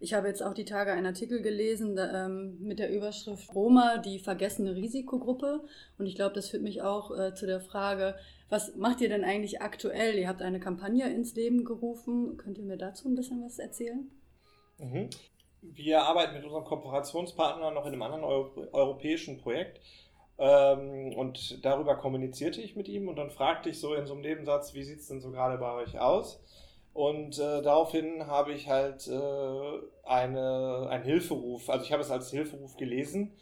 Ich 0.00 0.14
habe 0.14 0.26
jetzt 0.26 0.42
auch 0.42 0.54
die 0.54 0.64
Tage 0.64 0.90
einen 0.90 1.06
Artikel 1.06 1.42
gelesen 1.42 1.94
da, 1.94 2.26
ähm, 2.26 2.56
mit 2.60 2.80
der 2.80 2.90
Überschrift 2.92 3.54
Roma, 3.54 3.98
die 3.98 4.18
vergessene 4.18 4.74
Risikogruppe. 4.74 5.62
Und 5.96 6.06
ich 6.06 6.16
glaube, 6.16 6.34
das 6.34 6.48
führt 6.48 6.64
mich 6.64 6.82
auch 6.82 7.16
äh, 7.16 7.34
zu 7.34 7.46
der 7.46 7.60
Frage, 7.60 8.16
was 8.48 8.74
macht 8.74 9.00
ihr 9.00 9.08
denn 9.08 9.22
eigentlich 9.22 9.62
aktuell? 9.62 10.18
Ihr 10.18 10.26
habt 10.26 10.42
eine 10.42 10.58
Kampagne 10.58 11.08
ins 11.14 11.36
Leben 11.36 11.64
gerufen. 11.64 12.36
Könnt 12.36 12.58
ihr 12.58 12.64
mir 12.64 12.78
dazu 12.78 13.08
ein 13.08 13.14
bisschen 13.14 13.44
was 13.44 13.60
erzählen? 13.60 14.10
Mhm. 14.78 15.08
Wir 15.62 16.02
arbeiten 16.02 16.34
mit 16.34 16.44
unserem 16.44 16.64
Kooperationspartner 16.64 17.70
noch 17.70 17.86
in 17.86 17.92
einem 17.92 18.02
anderen 18.02 18.24
Euro 18.24 18.66
europäischen 18.72 19.38
Projekt. 19.38 19.80
Ähm, 20.38 21.14
und 21.16 21.64
darüber 21.64 21.96
kommunizierte 21.96 22.60
ich 22.60 22.74
mit 22.74 22.88
ihm 22.88 23.08
und 23.08 23.16
dann 23.16 23.30
fragte 23.30 23.68
ich 23.68 23.78
so 23.78 23.94
in 23.94 24.06
so 24.06 24.14
einem 24.14 24.22
Nebensatz, 24.22 24.74
wie 24.74 24.82
sieht 24.82 24.98
es 25.00 25.08
denn 25.08 25.20
so 25.20 25.30
gerade 25.30 25.58
bei 25.58 25.72
euch 25.72 26.00
aus? 26.00 26.42
Und 26.92 27.38
äh, 27.38 27.62
daraufhin 27.62 28.26
habe 28.26 28.52
ich 28.52 28.68
halt 28.68 29.06
äh, 29.06 29.80
eine, 30.04 30.88
einen 30.90 31.04
Hilferuf, 31.04 31.70
also 31.70 31.84
ich 31.84 31.92
habe 31.92 32.02
es 32.02 32.10
als 32.10 32.30
Hilferuf 32.30 32.76
gelesen. 32.76 33.32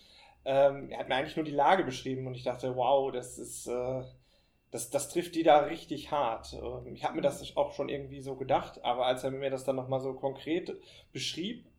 Ähm, 0.44 0.90
er 0.90 0.98
hat 0.98 1.08
mir 1.08 1.14
eigentlich 1.16 1.36
nur 1.36 1.44
die 1.44 1.50
Lage 1.52 1.84
beschrieben 1.84 2.26
und 2.26 2.34
ich 2.34 2.44
dachte, 2.44 2.76
wow, 2.76 3.10
das 3.10 3.38
ist, 3.38 3.66
äh, 3.66 4.02
das, 4.70 4.90
das 4.90 5.08
trifft 5.08 5.34
die 5.36 5.42
da 5.42 5.60
richtig 5.60 6.10
hart. 6.10 6.52
Ähm, 6.52 6.94
ich 6.94 7.04
habe 7.04 7.16
mir 7.16 7.22
das 7.22 7.56
auch 7.56 7.72
schon 7.72 7.88
irgendwie 7.88 8.20
so 8.20 8.36
gedacht, 8.36 8.84
aber 8.84 9.06
als 9.06 9.24
er 9.24 9.30
mir 9.30 9.50
das 9.50 9.64
dann 9.64 9.76
nochmal 9.76 10.00
so 10.00 10.12
konkret 10.14 10.76
beschrieb, 11.12 11.69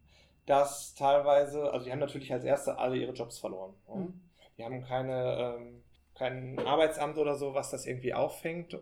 dass 0.45 0.95
teilweise, 0.95 1.71
also 1.71 1.86
die 1.86 1.91
haben 1.91 2.00
natürlich 2.00 2.33
als 2.33 2.43
Erste 2.43 2.77
alle 2.77 2.98
ihre 2.98 3.13
Jobs 3.13 3.39
verloren. 3.39 3.74
Mhm. 3.88 4.21
Die 4.57 4.63
haben 4.63 4.83
keine, 4.83 5.57
ähm, 5.57 5.83
kein 6.15 6.60
Arbeitsamt 6.60 7.17
oder 7.17 7.36
so, 7.36 7.53
was 7.53 7.71
das 7.71 7.86
irgendwie 7.86 8.13
auffängt. 8.13 8.77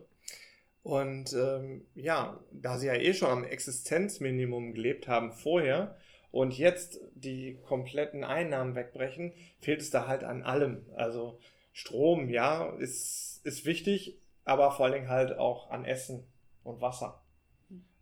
Und 0.82 1.32
ähm, 1.34 1.86
ja, 1.94 2.40
da 2.52 2.78
sie 2.78 2.86
ja 2.86 2.94
eh 2.94 3.12
schon 3.12 3.30
am 3.30 3.44
Existenzminimum 3.44 4.72
gelebt 4.72 5.08
haben 5.08 5.32
vorher 5.32 5.96
und 6.30 6.56
jetzt 6.56 7.00
die 7.14 7.58
kompletten 7.66 8.24
Einnahmen 8.24 8.74
wegbrechen, 8.74 9.34
fehlt 9.60 9.82
es 9.82 9.90
da 9.90 10.06
halt 10.06 10.24
an 10.24 10.42
allem. 10.42 10.86
Also 10.94 11.38
Strom, 11.72 12.28
ja, 12.28 12.70
ist, 12.76 13.40
ist 13.44 13.66
wichtig, 13.66 14.18
aber 14.44 14.70
vor 14.72 14.86
allen 14.86 14.94
Dingen 14.94 15.08
halt 15.08 15.38
auch 15.38 15.70
an 15.70 15.84
Essen 15.84 16.24
und 16.64 16.80
Wasser. 16.80 17.19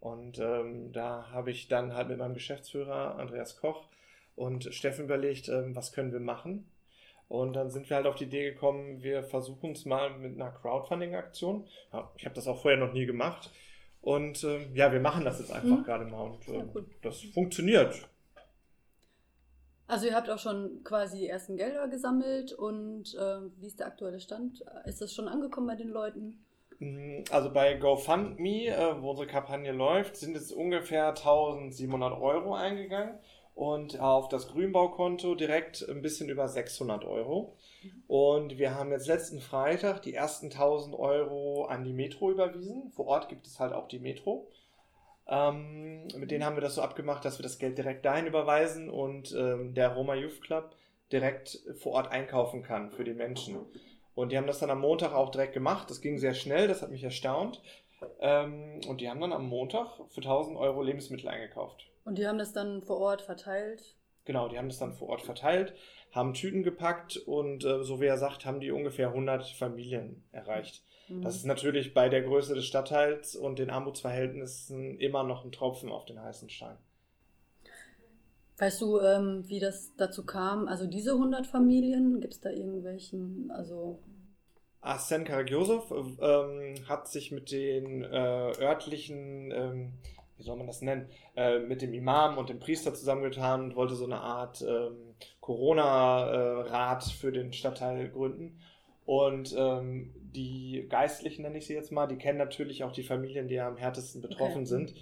Und 0.00 0.38
ähm, 0.38 0.92
da 0.92 1.30
habe 1.32 1.50
ich 1.50 1.68
dann 1.68 1.94
halt 1.94 2.08
mit 2.08 2.18
meinem 2.18 2.34
Geschäftsführer 2.34 3.16
Andreas 3.16 3.58
Koch 3.58 3.88
und 4.36 4.72
Steffen 4.72 5.06
überlegt, 5.06 5.48
ähm, 5.48 5.74
was 5.74 5.92
können 5.92 6.12
wir 6.12 6.20
machen. 6.20 6.68
Und 7.28 7.54
dann 7.54 7.70
sind 7.70 7.90
wir 7.90 7.96
halt 7.96 8.06
auf 8.06 8.14
die 8.14 8.24
Idee 8.24 8.50
gekommen, 8.52 9.02
wir 9.02 9.22
versuchen 9.22 9.72
es 9.72 9.84
mal 9.84 10.10
mit 10.10 10.40
einer 10.40 10.50
Crowdfunding-Aktion. 10.50 11.66
Ja, 11.92 12.10
ich 12.16 12.24
habe 12.24 12.34
das 12.34 12.46
auch 12.46 12.62
vorher 12.62 12.80
noch 12.80 12.92
nie 12.92 13.04
gemacht. 13.04 13.50
Und 14.00 14.42
äh, 14.44 14.66
ja, 14.74 14.92
wir 14.92 15.00
machen 15.00 15.24
das 15.24 15.40
jetzt 15.40 15.52
einfach 15.52 15.78
mhm. 15.78 15.84
gerade 15.84 16.04
mal 16.06 16.22
und 16.22 16.48
äh, 16.48 16.58
ja, 16.58 16.64
das 17.02 17.20
funktioniert. 17.34 18.08
Also 19.88 20.06
ihr 20.06 20.14
habt 20.14 20.30
auch 20.30 20.38
schon 20.38 20.84
quasi 20.84 21.18
die 21.18 21.28
ersten 21.28 21.56
Gelder 21.56 21.88
gesammelt 21.88 22.52
und 22.52 23.14
äh, 23.14 23.40
wie 23.56 23.66
ist 23.66 23.80
der 23.80 23.88
aktuelle 23.88 24.20
Stand? 24.20 24.62
Ist 24.84 25.00
das 25.00 25.14
schon 25.14 25.28
angekommen 25.28 25.66
bei 25.66 25.76
den 25.76 25.88
Leuten? 25.88 26.44
Mm, 26.78 27.24
also 27.30 27.52
bei 27.52 27.74
GoFundMe, 27.74 28.68
äh, 28.68 29.02
wo 29.02 29.10
unsere 29.10 29.26
Kampagne 29.26 29.72
läuft, 29.72 30.16
sind 30.16 30.36
es 30.36 30.52
ungefähr 30.52 31.08
1700 31.08 32.20
Euro 32.20 32.54
eingegangen 32.54 33.18
und 33.54 33.98
auf 33.98 34.28
das 34.28 34.48
Grünbaukonto 34.48 35.34
direkt 35.34 35.84
ein 35.88 36.00
bisschen 36.00 36.28
über 36.28 36.48
600 36.48 37.04
Euro. 37.04 37.56
Und 38.06 38.58
wir 38.58 38.74
haben 38.74 38.92
jetzt 38.92 39.08
letzten 39.08 39.40
Freitag 39.40 40.02
die 40.02 40.14
ersten 40.14 40.46
1000 40.46 40.94
Euro 40.94 41.64
an 41.66 41.84
die 41.84 41.92
Metro 41.92 42.30
überwiesen. 42.30 42.90
Vor 42.90 43.06
Ort 43.06 43.28
gibt 43.28 43.46
es 43.46 43.58
halt 43.58 43.72
auch 43.72 43.88
die 43.88 43.98
Metro. 43.98 44.48
Ähm, 45.26 46.06
mit 46.16 46.30
denen 46.30 46.44
haben 46.44 46.56
wir 46.56 46.60
das 46.60 46.76
so 46.76 46.82
abgemacht, 46.82 47.24
dass 47.24 47.38
wir 47.38 47.42
das 47.42 47.58
Geld 47.58 47.76
direkt 47.76 48.04
dahin 48.04 48.26
überweisen 48.26 48.88
und 48.88 49.34
ähm, 49.36 49.74
der 49.74 49.90
Roma 49.90 50.14
Youth 50.14 50.40
Club 50.40 50.74
direkt 51.12 51.58
vor 51.78 51.92
Ort 51.92 52.12
einkaufen 52.12 52.62
kann 52.62 52.90
für 52.90 53.04
die 53.04 53.12
Menschen. 53.12 53.56
Und 54.18 54.32
die 54.32 54.36
haben 54.36 54.48
das 54.48 54.58
dann 54.58 54.70
am 54.70 54.80
Montag 54.80 55.12
auch 55.12 55.30
direkt 55.30 55.52
gemacht. 55.52 55.88
Das 55.90 56.00
ging 56.00 56.18
sehr 56.18 56.34
schnell, 56.34 56.66
das 56.66 56.82
hat 56.82 56.90
mich 56.90 57.04
erstaunt. 57.04 57.62
Ähm, 58.18 58.80
und 58.88 59.00
die 59.00 59.08
haben 59.08 59.20
dann 59.20 59.32
am 59.32 59.48
Montag 59.48 60.00
für 60.08 60.20
1000 60.20 60.58
Euro 60.58 60.82
Lebensmittel 60.82 61.28
eingekauft. 61.28 61.86
Und 62.04 62.18
die 62.18 62.26
haben 62.26 62.38
das 62.38 62.52
dann 62.52 62.82
vor 62.82 62.98
Ort 62.98 63.22
verteilt? 63.22 63.94
Genau, 64.24 64.48
die 64.48 64.58
haben 64.58 64.68
das 64.68 64.78
dann 64.78 64.92
vor 64.92 65.10
Ort 65.10 65.22
verteilt, 65.22 65.72
haben 66.10 66.34
Tüten 66.34 66.64
gepackt 66.64 67.16
und 67.16 67.64
äh, 67.64 67.84
so 67.84 68.00
wie 68.00 68.06
er 68.06 68.18
sagt, 68.18 68.44
haben 68.44 68.58
die 68.58 68.72
ungefähr 68.72 69.10
100 69.10 69.46
Familien 69.50 70.24
erreicht. 70.32 70.82
Mhm. 71.06 71.22
Das 71.22 71.36
ist 71.36 71.46
natürlich 71.46 71.94
bei 71.94 72.08
der 72.08 72.22
Größe 72.22 72.56
des 72.56 72.66
Stadtteils 72.66 73.36
und 73.36 73.60
den 73.60 73.70
Armutsverhältnissen 73.70 74.98
immer 74.98 75.22
noch 75.22 75.44
ein 75.44 75.52
Tropfen 75.52 75.92
auf 75.92 76.06
den 76.06 76.20
heißen 76.20 76.50
Stein. 76.50 76.76
Weißt 78.58 78.80
du, 78.80 79.00
ähm, 79.00 79.44
wie 79.46 79.60
das 79.60 79.94
dazu 79.96 80.26
kam? 80.26 80.66
Also 80.66 80.86
diese 80.86 81.12
100 81.12 81.46
Familien, 81.46 82.20
gibt 82.20 82.34
es 82.34 82.40
da 82.40 82.50
irgendwelchen, 82.50 83.50
also 83.50 84.00
Arsene 84.80 85.24
Karagiosov 85.24 85.90
ähm, 86.20 86.74
hat 86.88 87.08
sich 87.08 87.32
mit 87.32 87.50
den 87.50 88.04
äh, 88.04 88.52
örtlichen 88.60 89.52
ähm, 89.52 89.92
wie 90.38 90.44
soll 90.44 90.56
man 90.56 90.66
das 90.66 90.82
nennen, 90.82 91.08
äh, 91.36 91.58
mit 91.58 91.82
dem 91.82 91.92
Imam 91.92 92.38
und 92.38 92.48
dem 92.48 92.60
Priester 92.60 92.94
zusammengetan 92.94 93.64
und 93.64 93.76
wollte 93.76 93.96
so 93.96 94.04
eine 94.04 94.20
Art 94.20 94.62
ähm, 94.62 95.14
Corona-Rat 95.40 97.04
für 97.04 97.32
den 97.32 97.52
Stadtteil 97.52 98.08
gründen. 98.08 98.60
Und 99.04 99.54
ähm, 99.58 100.14
die 100.14 100.86
Geistlichen, 100.88 101.42
nenne 101.42 101.58
ich 101.58 101.66
sie 101.66 101.74
jetzt 101.74 101.90
mal, 101.90 102.06
die 102.06 102.18
kennen 102.18 102.38
natürlich 102.38 102.84
auch 102.84 102.92
die 102.92 103.02
Familien, 103.02 103.48
die 103.48 103.58
am 103.58 103.76
härtesten 103.76 104.20
betroffen 104.20 104.58
okay. 104.58 104.66
sind. 104.66 104.94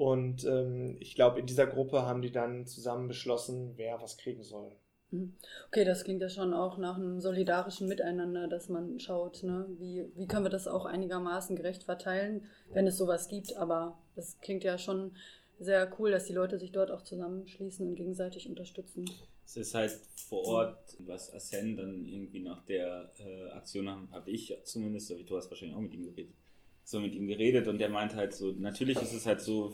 Und 0.00 0.46
ähm, 0.46 0.96
ich 0.98 1.14
glaube, 1.14 1.40
in 1.40 1.46
dieser 1.46 1.66
Gruppe 1.66 2.06
haben 2.06 2.22
die 2.22 2.32
dann 2.32 2.66
zusammen 2.66 3.06
beschlossen, 3.06 3.74
wer 3.76 4.00
was 4.00 4.16
kriegen 4.16 4.42
soll. 4.42 4.72
Mhm. 5.10 5.34
Okay, 5.68 5.84
das 5.84 6.04
klingt 6.04 6.22
ja 6.22 6.30
schon 6.30 6.54
auch 6.54 6.78
nach 6.78 6.96
einem 6.96 7.20
solidarischen 7.20 7.86
Miteinander, 7.86 8.48
dass 8.48 8.70
man 8.70 8.98
schaut, 8.98 9.42
ne, 9.42 9.66
wie, 9.78 10.06
wie 10.16 10.26
können 10.26 10.46
wir 10.46 10.50
das 10.50 10.68
auch 10.68 10.86
einigermaßen 10.86 11.54
gerecht 11.54 11.82
verteilen, 11.82 12.46
wenn 12.72 12.86
es 12.86 12.96
sowas 12.96 13.28
gibt. 13.28 13.58
Aber 13.58 13.98
das 14.16 14.40
klingt 14.40 14.64
ja 14.64 14.78
schon 14.78 15.10
sehr 15.58 15.92
cool, 15.98 16.10
dass 16.10 16.24
die 16.24 16.32
Leute 16.32 16.58
sich 16.58 16.72
dort 16.72 16.90
auch 16.90 17.02
zusammenschließen 17.02 17.86
und 17.86 17.94
gegenseitig 17.94 18.48
unterstützen. 18.48 19.04
Es 19.44 19.58
ist 19.58 19.74
halt 19.74 19.92
vor 20.14 20.46
Ort, 20.46 20.96
was 21.00 21.30
Asen 21.34 21.76
dann 21.76 22.06
irgendwie 22.06 22.40
nach 22.40 22.64
der 22.64 23.12
äh, 23.18 23.50
Aktion 23.50 23.86
habe 24.10 24.30
ich 24.30 24.56
zumindest, 24.64 25.10
du 25.10 25.36
hast 25.36 25.50
wahrscheinlich 25.50 25.76
auch 25.76 25.82
mit 25.82 25.92
ihm 25.92 26.04
geredet, 26.04 26.32
so 26.90 27.00
mit 27.00 27.14
ihm 27.14 27.26
geredet 27.26 27.68
und 27.68 27.78
der 27.78 27.88
meint 27.88 28.14
halt 28.14 28.34
so, 28.34 28.52
natürlich 28.52 29.00
ist 29.00 29.12
es 29.12 29.26
halt 29.26 29.40
so, 29.40 29.72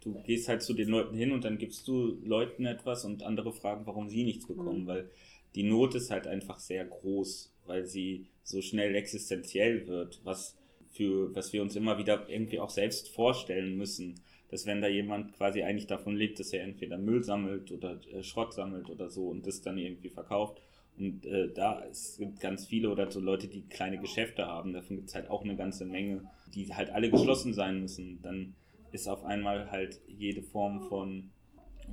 du 0.00 0.14
gehst 0.22 0.48
halt 0.48 0.62
zu 0.62 0.74
den 0.74 0.88
Leuten 0.88 1.16
hin 1.16 1.32
und 1.32 1.44
dann 1.44 1.58
gibst 1.58 1.86
du 1.88 2.18
Leuten 2.24 2.66
etwas 2.66 3.04
und 3.04 3.22
andere 3.22 3.52
fragen, 3.52 3.86
warum 3.86 4.08
sie 4.08 4.24
nichts 4.24 4.46
bekommen, 4.46 4.82
mhm. 4.82 4.86
weil 4.86 5.10
die 5.54 5.62
Not 5.64 5.94
ist 5.94 6.10
halt 6.10 6.26
einfach 6.26 6.58
sehr 6.58 6.84
groß, 6.84 7.54
weil 7.66 7.86
sie 7.86 8.26
so 8.42 8.60
schnell 8.60 8.94
existenziell 8.94 9.86
wird, 9.86 10.20
was 10.24 10.56
für, 10.90 11.34
was 11.34 11.52
wir 11.52 11.62
uns 11.62 11.76
immer 11.76 11.98
wieder 11.98 12.28
irgendwie 12.28 12.60
auch 12.60 12.70
selbst 12.70 13.08
vorstellen 13.08 13.76
müssen, 13.76 14.20
dass 14.50 14.66
wenn 14.66 14.82
da 14.82 14.88
jemand 14.88 15.32
quasi 15.32 15.62
eigentlich 15.62 15.86
davon 15.86 16.16
lebt, 16.16 16.38
dass 16.38 16.52
er 16.52 16.62
entweder 16.62 16.98
Müll 16.98 17.22
sammelt 17.22 17.72
oder 17.72 17.98
äh, 18.12 18.22
Schrott 18.22 18.52
sammelt 18.52 18.90
oder 18.90 19.08
so 19.08 19.28
und 19.28 19.46
das 19.46 19.62
dann 19.62 19.78
irgendwie 19.78 20.10
verkauft. 20.10 20.60
Und 20.98 21.24
äh, 21.24 21.50
da 21.50 21.82
es 21.90 22.18
gibt 22.18 22.40
ganz 22.40 22.66
viele 22.66 22.90
oder 22.90 23.10
so 23.10 23.18
Leute, 23.18 23.48
die 23.48 23.62
kleine 23.62 23.98
Geschäfte 23.98 24.46
haben, 24.46 24.74
davon 24.74 24.96
gibt 24.96 25.08
es 25.08 25.14
halt 25.14 25.30
auch 25.30 25.42
eine 25.42 25.56
ganze 25.56 25.86
Menge, 25.86 26.28
die 26.54 26.74
halt 26.74 26.90
alle 26.90 27.10
geschlossen 27.10 27.54
sein 27.54 27.80
müssen. 27.80 28.20
Dann 28.22 28.54
ist 28.92 29.08
auf 29.08 29.24
einmal 29.24 29.70
halt 29.70 30.00
jede 30.06 30.42
Form 30.42 30.88
von, 30.88 31.30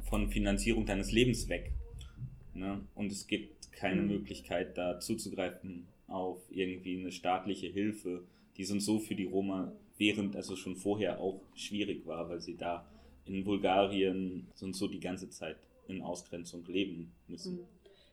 von 0.01 0.29
Finanzierung 0.29 0.85
deines 0.85 1.11
Lebens 1.11 1.49
weg. 1.49 1.71
Ne? 2.53 2.81
Und 2.95 3.11
es 3.11 3.27
gibt 3.27 3.71
keine 3.71 4.01
mhm. 4.01 4.07
Möglichkeit, 4.07 4.77
da 4.77 4.99
zuzugreifen 4.99 5.87
auf 6.07 6.41
irgendwie 6.49 6.99
eine 6.99 7.11
staatliche 7.11 7.67
Hilfe, 7.67 8.23
die 8.57 8.65
sonst 8.65 8.85
so 8.85 8.99
für 8.99 9.15
die 9.15 9.25
Roma 9.25 9.71
während, 9.97 10.35
also 10.35 10.55
schon 10.55 10.75
vorher 10.75 11.19
auch 11.19 11.41
schwierig 11.55 12.05
war, 12.05 12.29
weil 12.29 12.41
sie 12.41 12.57
da 12.57 12.85
in 13.25 13.43
Bulgarien 13.43 14.47
sonst 14.55 14.79
so 14.79 14.87
die 14.87 14.99
ganze 14.99 15.29
Zeit 15.29 15.57
in 15.87 16.01
Ausgrenzung 16.01 16.65
leben 16.65 17.13
müssen. 17.27 17.57
Mhm. 17.57 17.67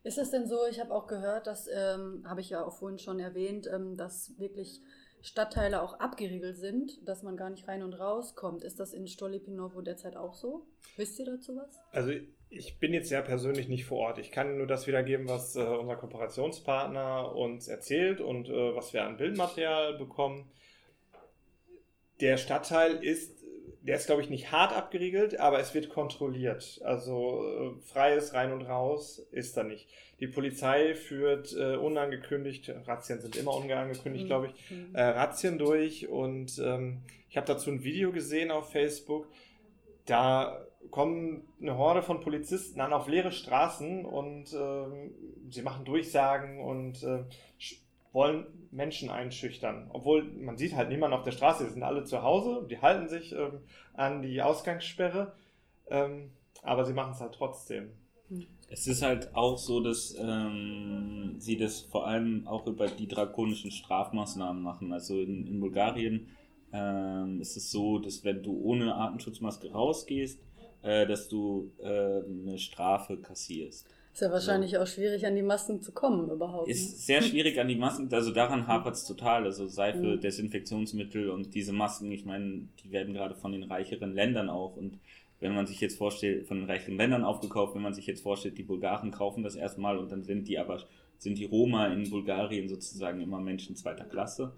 Ist 0.04 0.18
es 0.18 0.30
denn 0.30 0.46
so, 0.46 0.58
ich 0.70 0.78
habe 0.78 0.94
auch 0.94 1.08
gehört, 1.08 1.48
das 1.48 1.68
ähm, 1.72 2.22
habe 2.24 2.40
ich 2.40 2.50
ja 2.50 2.64
auch 2.64 2.76
vorhin 2.76 2.98
schon 2.98 3.18
erwähnt, 3.18 3.68
ähm, 3.72 3.96
dass 3.96 4.38
wirklich 4.38 4.80
Stadtteile 5.22 5.82
auch 5.82 5.98
abgeriegelt 5.98 6.56
sind, 6.56 7.06
dass 7.06 7.22
man 7.22 7.36
gar 7.36 7.50
nicht 7.50 7.66
rein 7.66 7.82
und 7.82 7.94
raus 7.94 8.34
kommt. 8.34 8.62
Ist 8.62 8.78
das 8.78 8.92
in 8.92 9.08
Stolipinovo 9.08 9.80
derzeit 9.80 10.16
auch 10.16 10.34
so? 10.34 10.66
Wisst 10.96 11.18
ihr 11.18 11.26
dazu 11.26 11.56
was? 11.56 11.80
Also 11.90 12.12
ich 12.48 12.78
bin 12.78 12.94
jetzt 12.94 13.10
ja 13.10 13.22
persönlich 13.22 13.68
nicht 13.68 13.86
vor 13.86 13.98
Ort. 13.98 14.18
Ich 14.18 14.30
kann 14.30 14.56
nur 14.56 14.66
das 14.66 14.86
wiedergeben, 14.86 15.28
was 15.28 15.56
äh, 15.56 15.62
unser 15.62 15.96
Kooperationspartner 15.96 17.34
uns 17.34 17.68
erzählt 17.68 18.20
und 18.20 18.48
äh, 18.48 18.74
was 18.74 18.92
wir 18.92 19.04
an 19.04 19.16
Bildmaterial 19.16 19.98
bekommen. 19.98 20.50
Der 22.20 22.36
Stadtteil 22.38 23.04
ist 23.04 23.35
der 23.86 23.96
ist, 23.96 24.06
glaube 24.06 24.22
ich, 24.22 24.30
nicht 24.30 24.50
hart 24.50 24.72
abgeriegelt, 24.72 25.38
aber 25.38 25.60
es 25.60 25.72
wird 25.72 25.90
kontrolliert. 25.90 26.80
Also 26.84 27.76
äh, 27.76 27.80
freies 27.92 28.34
Rein 28.34 28.52
und 28.52 28.62
Raus 28.62 29.18
ist 29.30 29.56
da 29.56 29.62
nicht. 29.62 29.88
Die 30.18 30.26
Polizei 30.26 30.94
führt 30.94 31.54
äh, 31.56 31.76
unangekündigt, 31.76 32.72
Razzien 32.86 33.20
sind 33.20 33.36
immer 33.36 33.54
unangekündigt, 33.54 34.24
mhm. 34.24 34.28
glaube 34.28 34.46
ich, 34.48 34.70
mhm. 34.70 34.94
äh, 34.94 35.02
Razzien 35.02 35.58
durch. 35.58 36.08
Und 36.08 36.58
ähm, 36.58 37.02
ich 37.28 37.36
habe 37.36 37.46
dazu 37.46 37.70
ein 37.70 37.84
Video 37.84 38.10
gesehen 38.12 38.50
auf 38.50 38.72
Facebook. 38.72 39.28
Da 40.06 40.66
kommen 40.90 41.46
eine 41.60 41.76
Horde 41.76 42.02
von 42.02 42.20
Polizisten 42.20 42.80
an 42.80 42.92
auf 42.92 43.08
leere 43.08 43.32
Straßen 43.32 44.04
und 44.04 44.52
äh, 44.52 45.10
sie 45.50 45.62
machen 45.62 45.84
Durchsagen 45.84 46.60
und 46.60 47.02
äh, 47.02 47.24
wollen 48.16 48.46
Menschen 48.70 49.10
einschüchtern. 49.10 49.90
Obwohl 49.92 50.24
man 50.24 50.56
sieht 50.56 50.74
halt 50.74 50.88
niemanden 50.88 51.16
auf 51.16 51.22
der 51.22 51.32
Straße, 51.32 51.64
die 51.64 51.70
sind 51.70 51.82
alle 51.82 52.02
zu 52.04 52.22
Hause, 52.22 52.66
die 52.68 52.80
halten 52.80 53.08
sich 53.08 53.32
ähm, 53.32 53.60
an 53.92 54.22
die 54.22 54.40
Ausgangssperre, 54.40 55.34
ähm, 55.88 56.30
aber 56.62 56.86
sie 56.86 56.94
machen 56.94 57.12
es 57.12 57.20
halt 57.20 57.34
trotzdem. 57.34 57.90
Es 58.68 58.86
ist 58.86 59.02
halt 59.02 59.36
auch 59.36 59.58
so, 59.58 59.80
dass 59.80 60.16
ähm, 60.18 61.36
sie 61.38 61.58
das 61.58 61.82
vor 61.82 62.06
allem 62.08 62.48
auch 62.48 62.66
über 62.66 62.88
die 62.88 63.06
drakonischen 63.06 63.70
Strafmaßnahmen 63.70 64.62
machen. 64.62 64.92
Also 64.92 65.20
in, 65.20 65.46
in 65.46 65.60
Bulgarien 65.60 66.28
ähm, 66.72 67.40
ist 67.40 67.56
es 67.56 67.70
so, 67.70 67.98
dass 67.98 68.24
wenn 68.24 68.42
du 68.42 68.58
ohne 68.62 68.94
Atemschutzmaske 68.94 69.70
rausgehst, 69.70 70.40
äh, 70.82 71.06
dass 71.06 71.28
du 71.28 71.70
äh, 71.78 72.22
eine 72.24 72.58
Strafe 72.58 73.18
kassierst. 73.18 73.86
Ist 74.16 74.22
ja 74.22 74.32
wahrscheinlich 74.32 74.70
so. 74.70 74.78
auch 74.78 74.86
schwierig, 74.86 75.26
an 75.26 75.36
die 75.36 75.42
Masken 75.42 75.82
zu 75.82 75.92
kommen 75.92 76.30
überhaupt. 76.30 76.70
Ist 76.70 77.04
sehr 77.04 77.20
schwierig 77.20 77.60
an 77.60 77.68
die 77.68 77.76
Masken, 77.76 78.08
also 78.10 78.30
daran 78.30 78.66
hapert 78.66 78.94
es 78.94 79.04
total. 79.04 79.44
Also 79.44 79.66
Seife, 79.66 79.98
mhm. 79.98 80.20
Desinfektionsmittel 80.22 81.28
und 81.28 81.54
diese 81.54 81.74
Masken, 81.74 82.10
ich 82.10 82.24
meine, 82.24 82.66
die 82.82 82.90
werden 82.92 83.12
gerade 83.12 83.34
von 83.34 83.52
den 83.52 83.64
reicheren 83.64 84.14
Ländern 84.14 84.48
auch 84.48 84.74
und 84.74 84.98
wenn 85.40 85.54
man 85.54 85.66
sich 85.66 85.82
jetzt 85.82 85.98
vorstellt, 85.98 86.46
von 86.46 86.60
den 86.60 86.66
reichen 86.66 86.96
Ländern 86.96 87.24
aufgekauft, 87.24 87.74
wenn 87.74 87.82
man 87.82 87.92
sich 87.92 88.06
jetzt 88.06 88.22
vorstellt, 88.22 88.56
die 88.56 88.62
Bulgaren 88.62 89.10
kaufen 89.10 89.42
das 89.42 89.54
erstmal 89.54 89.98
und 89.98 90.10
dann 90.10 90.22
sind 90.22 90.48
die 90.48 90.58
aber, 90.58 90.82
sind 91.18 91.36
die 91.36 91.44
Roma 91.44 91.88
in 91.88 92.08
Bulgarien 92.08 92.70
sozusagen 92.70 93.20
immer 93.20 93.38
Menschen 93.38 93.76
zweiter 93.76 94.06
Klasse. 94.06 94.54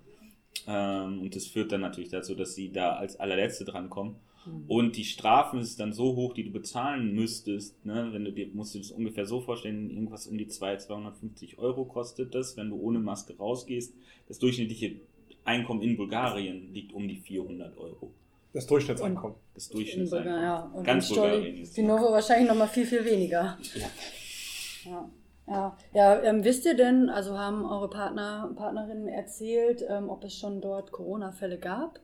Ähm, 0.69 1.21
und 1.21 1.35
das 1.35 1.49
führt 1.49 1.73
dann 1.73 1.81
natürlich 1.81 2.11
dazu, 2.11 2.37
dass 2.37 2.55
sie 2.55 2.71
da 2.71 2.93
als 2.93 3.19
allerletzte 3.19 3.65
drankommen. 3.65 4.15
Mhm. 4.49 4.65
Und 4.67 4.97
die 4.97 5.05
Strafen 5.05 5.61
ist 5.61 5.79
dann 5.81 5.93
so 5.93 6.17
hoch, 6.17 6.35
die 6.35 6.45
du 6.45 6.51
bezahlen 6.51 7.15
müsstest, 7.15 7.85
ne? 7.85 8.09
wenn 8.13 8.25
du 8.25 8.33
dir, 8.33 8.49
musst 8.53 8.75
du 8.75 8.79
das 8.79 8.91
ungefähr 8.91 9.27
so 9.27 9.41
vorstellen, 9.41 9.91
irgendwas 9.91 10.27
um 10.27 10.39
die 10.39 10.49
200, 10.49 10.83
250 10.83 11.59
Euro 11.59 11.85
kostet 11.85 12.35
das, 12.35 12.57
wenn 12.57 12.71
du 12.71 12.77
ohne 12.77 12.99
Maske 12.99 13.37
rausgehst. 13.37 13.95
Das 14.27 14.39
durchschnittliche 14.39 15.01
Einkommen 15.45 15.83
in 15.83 15.97
Bulgarien 15.97 16.73
liegt 16.73 16.93
um 16.93 17.09
die 17.09 17.17
400 17.17 17.77
Euro. 17.79 18.13
Das 18.53 18.67
Durchschnittseinkommen. 18.67 19.37
Das 19.55 19.69
Durchschnittseinkommen. 19.69 20.43
Ja. 20.43 20.71
Und 20.75 20.85
Ganz 20.85 21.09
Bulgarien. 21.09 21.69
Die 21.77 21.83
Novo 21.83 22.13
wahrscheinlich 22.13 22.49
nochmal 22.49 22.69
viel, 22.69 22.87
viel 22.87 23.05
weniger. 23.05 23.59
Ja. 23.75 24.91
ja. 24.91 25.11
Ja, 25.47 25.77
ja 25.95 26.23
ähm, 26.23 26.45
wisst 26.45 26.67
ihr 26.67 26.77
denn, 26.77 27.09
also 27.09 27.39
haben 27.39 27.65
eure 27.65 27.89
Partner, 27.89 28.51
Partnerinnen 28.55 29.09
erzählt, 29.09 29.85
ähm, 29.89 30.11
ob 30.11 30.25
es 30.25 30.35
schon 30.35 30.61
dort 30.61 30.93
Corona-Fälle 30.93 31.59
gab? 31.59 32.01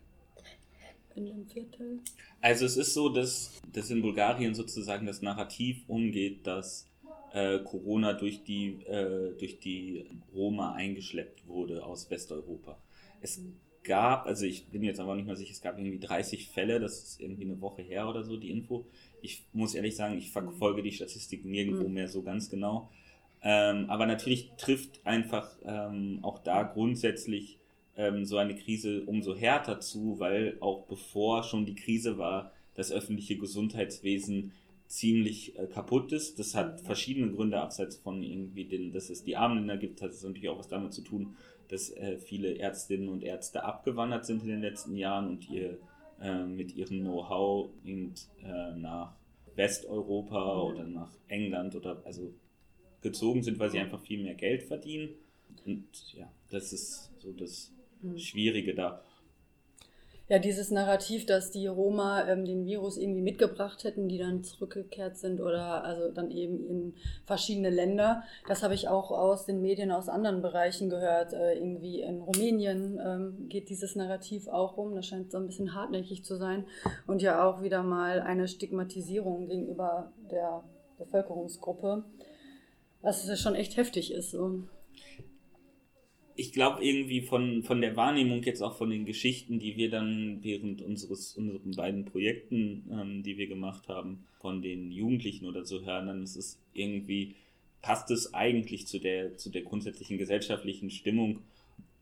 In 1.15 1.27
dem 1.27 1.47
Viertel? 1.47 2.01
Also 2.41 2.67
es 2.67 2.77
ist 2.77 2.95
so, 2.95 3.09
dass, 3.09 3.61
dass 3.73 3.91
in 3.91 4.03
Bulgarien 4.03 4.55
sozusagen 4.55 5.07
das 5.07 5.23
Narrativ 5.23 5.85
umgeht, 5.87 6.47
dass 6.47 6.91
äh, 7.33 7.61
Corona 7.61 8.15
durch 8.15 8.43
die, 8.43 8.83
äh, 8.87 9.37
durch 9.39 9.61
die 9.61 10.07
Roma 10.35 10.73
eingeschleppt 10.73 11.47
wurde 11.47 11.85
aus 11.85 12.11
Westeuropa. 12.11 12.79
Es 13.21 13.39
mhm 13.39 13.55
gab, 13.85 14.27
also 14.27 14.47
ich 14.47 14.67
bin 14.69 14.83
jetzt 14.83 14.99
aber 14.99 15.15
nicht 15.15 15.27
mehr 15.27 15.37
sicher, 15.37 15.53
es 15.53 15.61
gab 15.61 15.79
irgendwie 15.79 16.01
30 16.01 16.49
Fälle, 16.49 16.81
das 16.81 17.03
ist 17.03 17.21
irgendwie 17.21 17.45
eine 17.45 17.61
Woche 17.61 17.83
her 17.83 18.09
oder 18.09 18.25
so, 18.25 18.37
die 18.37 18.51
Info. 18.51 18.87
Ich 19.23 19.47
muss 19.53 19.75
ehrlich 19.75 19.95
sagen, 19.95 20.19
ich 20.19 20.33
verfolge 20.33 20.83
die 20.83 20.93
Statistik 20.93 21.45
nirgendwo 21.45 21.87
mhm. 21.87 21.95
mehr 21.95 22.09
so 22.09 22.23
ganz 22.23 22.51
genau. 22.51 22.91
Ähm, 23.43 23.89
aber 23.91 24.07
natürlich 24.07 24.53
trifft 24.57 25.07
einfach 25.07 25.55
ähm, 25.65 26.21
auch 26.23 26.39
da 26.39 26.63
grundsätzlich 26.63 27.59
ähm, 27.97 28.25
so 28.25 28.37
eine 28.37 28.55
Krise 28.55 29.03
umso 29.05 29.35
härter 29.35 29.81
zu, 29.81 30.19
weil 30.19 30.57
auch 30.61 30.87
bevor 30.87 31.43
schon 31.43 31.67
die 31.67 31.75
Krise 31.75 32.19
war, 32.19 32.53
das 32.75 32.91
öffentliche 32.91 33.37
Gesundheitswesen 33.37 34.53
ziemlich 34.87 35.59
äh, 35.59 35.67
kaputt 35.67 36.13
ist. 36.13 36.39
Das 36.39 36.55
hat 36.55 36.81
verschiedene 36.81 37.33
Gründe, 37.33 37.61
abseits 37.61 37.97
von 37.97 38.23
irgendwie, 38.23 38.65
den, 38.65 38.93
dass 38.93 39.11
es 39.11 39.25
die 39.25 39.37
armen 39.37 39.59
Länder 39.59 39.77
gibt, 39.77 40.03
hat 40.03 40.11
es 40.11 40.23
natürlich 40.23 40.49
auch 40.49 40.59
was 40.59 40.69
damit 40.69 40.93
zu 40.93 41.03
tun, 41.03 41.37
dass 41.69 41.91
äh, 41.91 42.19
viele 42.19 42.59
Ärztinnen 42.59 43.09
und 43.09 43.23
Ärzte 43.23 43.65
abgewandert 43.65 44.27
sind 44.27 44.43
in 44.43 44.49
den 44.49 44.61
letzten 44.61 44.97
Jahren 44.97 45.29
und 45.29 45.49
ihr 45.51 45.79
äh, 46.21 46.45
mit 46.45 46.75
ihrem 46.77 47.01
Know-how 47.01 47.71
äh, 47.85 48.77
nach 48.77 49.15
Westeuropa 49.57 50.63
oder 50.63 50.85
nach 50.85 51.11
England 51.29 51.75
oder 51.77 52.03
also 52.05 52.33
gezogen 53.03 53.43
sind, 53.43 53.59
weil 53.59 53.71
sie 53.71 53.79
einfach 53.79 54.01
viel 54.01 54.23
mehr 54.23 54.35
Geld 54.35 54.63
verdienen. 54.63 55.11
Und 55.65 56.15
ja, 56.15 56.31
das 56.51 56.73
ist 56.73 57.11
so 57.19 57.33
das. 57.33 57.74
Schwierige 58.17 58.75
da 58.75 59.03
ja, 60.27 60.39
dieses 60.39 60.71
Narrativ, 60.71 61.27
dass 61.27 61.51
die 61.51 61.67
Roma 61.67 62.27
ähm, 62.27 62.47
den 62.47 62.65
Virus 62.65 62.97
irgendwie 62.97 63.21
mitgebracht 63.21 63.85
hätten, 63.85 64.09
die 64.09 64.17
dann 64.17 64.43
zurückgekehrt 64.43 65.19
sind 65.19 65.39
oder 65.41 65.85
also 65.85 66.11
dann 66.11 66.31
eben 66.31 66.67
in 66.67 66.95
verschiedene 67.27 67.69
Länder. 67.69 68.23
Das 68.49 68.63
habe 68.63 68.73
ich 68.73 68.89
auch 68.89 69.11
aus 69.11 69.45
den 69.45 69.61
Medien 69.61 69.91
aus 69.93 70.09
anderen 70.09 70.41
Bereichen 70.41 70.89
gehört. 70.89 71.35
Äh, 71.35 71.59
irgendwie 71.59 72.01
in 72.01 72.23
Rumänien 72.23 72.99
ähm, 73.05 73.49
geht 73.51 73.69
dieses 73.69 73.97
Narrativ 73.97 74.49
auch 74.49 74.79
rum. 74.79 74.95
Das 74.95 75.07
scheint 75.07 75.31
so 75.31 75.37
ein 75.37 75.47
bisschen 75.47 75.75
hartnäckig 75.75 76.25
zu 76.25 76.37
sein 76.37 76.65
und 77.07 77.21
ja 77.21 77.47
auch 77.47 77.61
wieder 77.61 77.83
mal 77.83 78.23
eine 78.23 78.49
Stigmatisierung 78.49 79.47
gegenüber 79.47 80.11
der 80.31 80.65
Bevölkerungsgruppe, 80.97 82.03
was 83.03 83.39
schon 83.39 83.57
echt 83.57 83.77
heftig 83.77 84.11
ist. 84.11 84.31
So 84.31 84.63
ich 86.37 86.53
glaube 86.53 86.85
irgendwie 86.85 87.23
von, 87.23 87.63
von 87.63 87.81
der 87.81 87.97
Wahrnehmung 87.97 88.43
jetzt 88.43 88.63
auch 88.63 88.77
von 88.77 88.91
den 88.91 89.05
Geschichten, 89.05 89.59
die 89.59 89.77
wir 89.77 89.91
dann 89.91 90.39
während 90.43 90.83
unseres 90.83 91.37
unseren 91.37 91.73
beiden 91.73 92.05
Projekten, 92.05 92.91
ähm, 92.91 93.23
die 93.23 93.39
wir 93.39 93.47
gemacht 93.47 93.89
haben, 93.89 94.25
von 94.41 94.61
den 94.61 94.91
Jugendlichen 94.91 95.47
oder 95.47 95.65
so 95.65 95.85
hören, 95.85 96.07
dann 96.07 96.23
ist 96.23 96.37
es 96.37 96.61
irgendwie, 96.73 97.35
passt 97.83 98.11
es 98.11 98.35
eigentlich 98.35 98.87
zu 98.87 98.99
der, 98.99 99.37
zu 99.37 99.51
der 99.51 99.63
grundsätzlichen 99.63 100.19
gesellschaftlichen 100.19 100.91
Stimmung. 100.91 101.41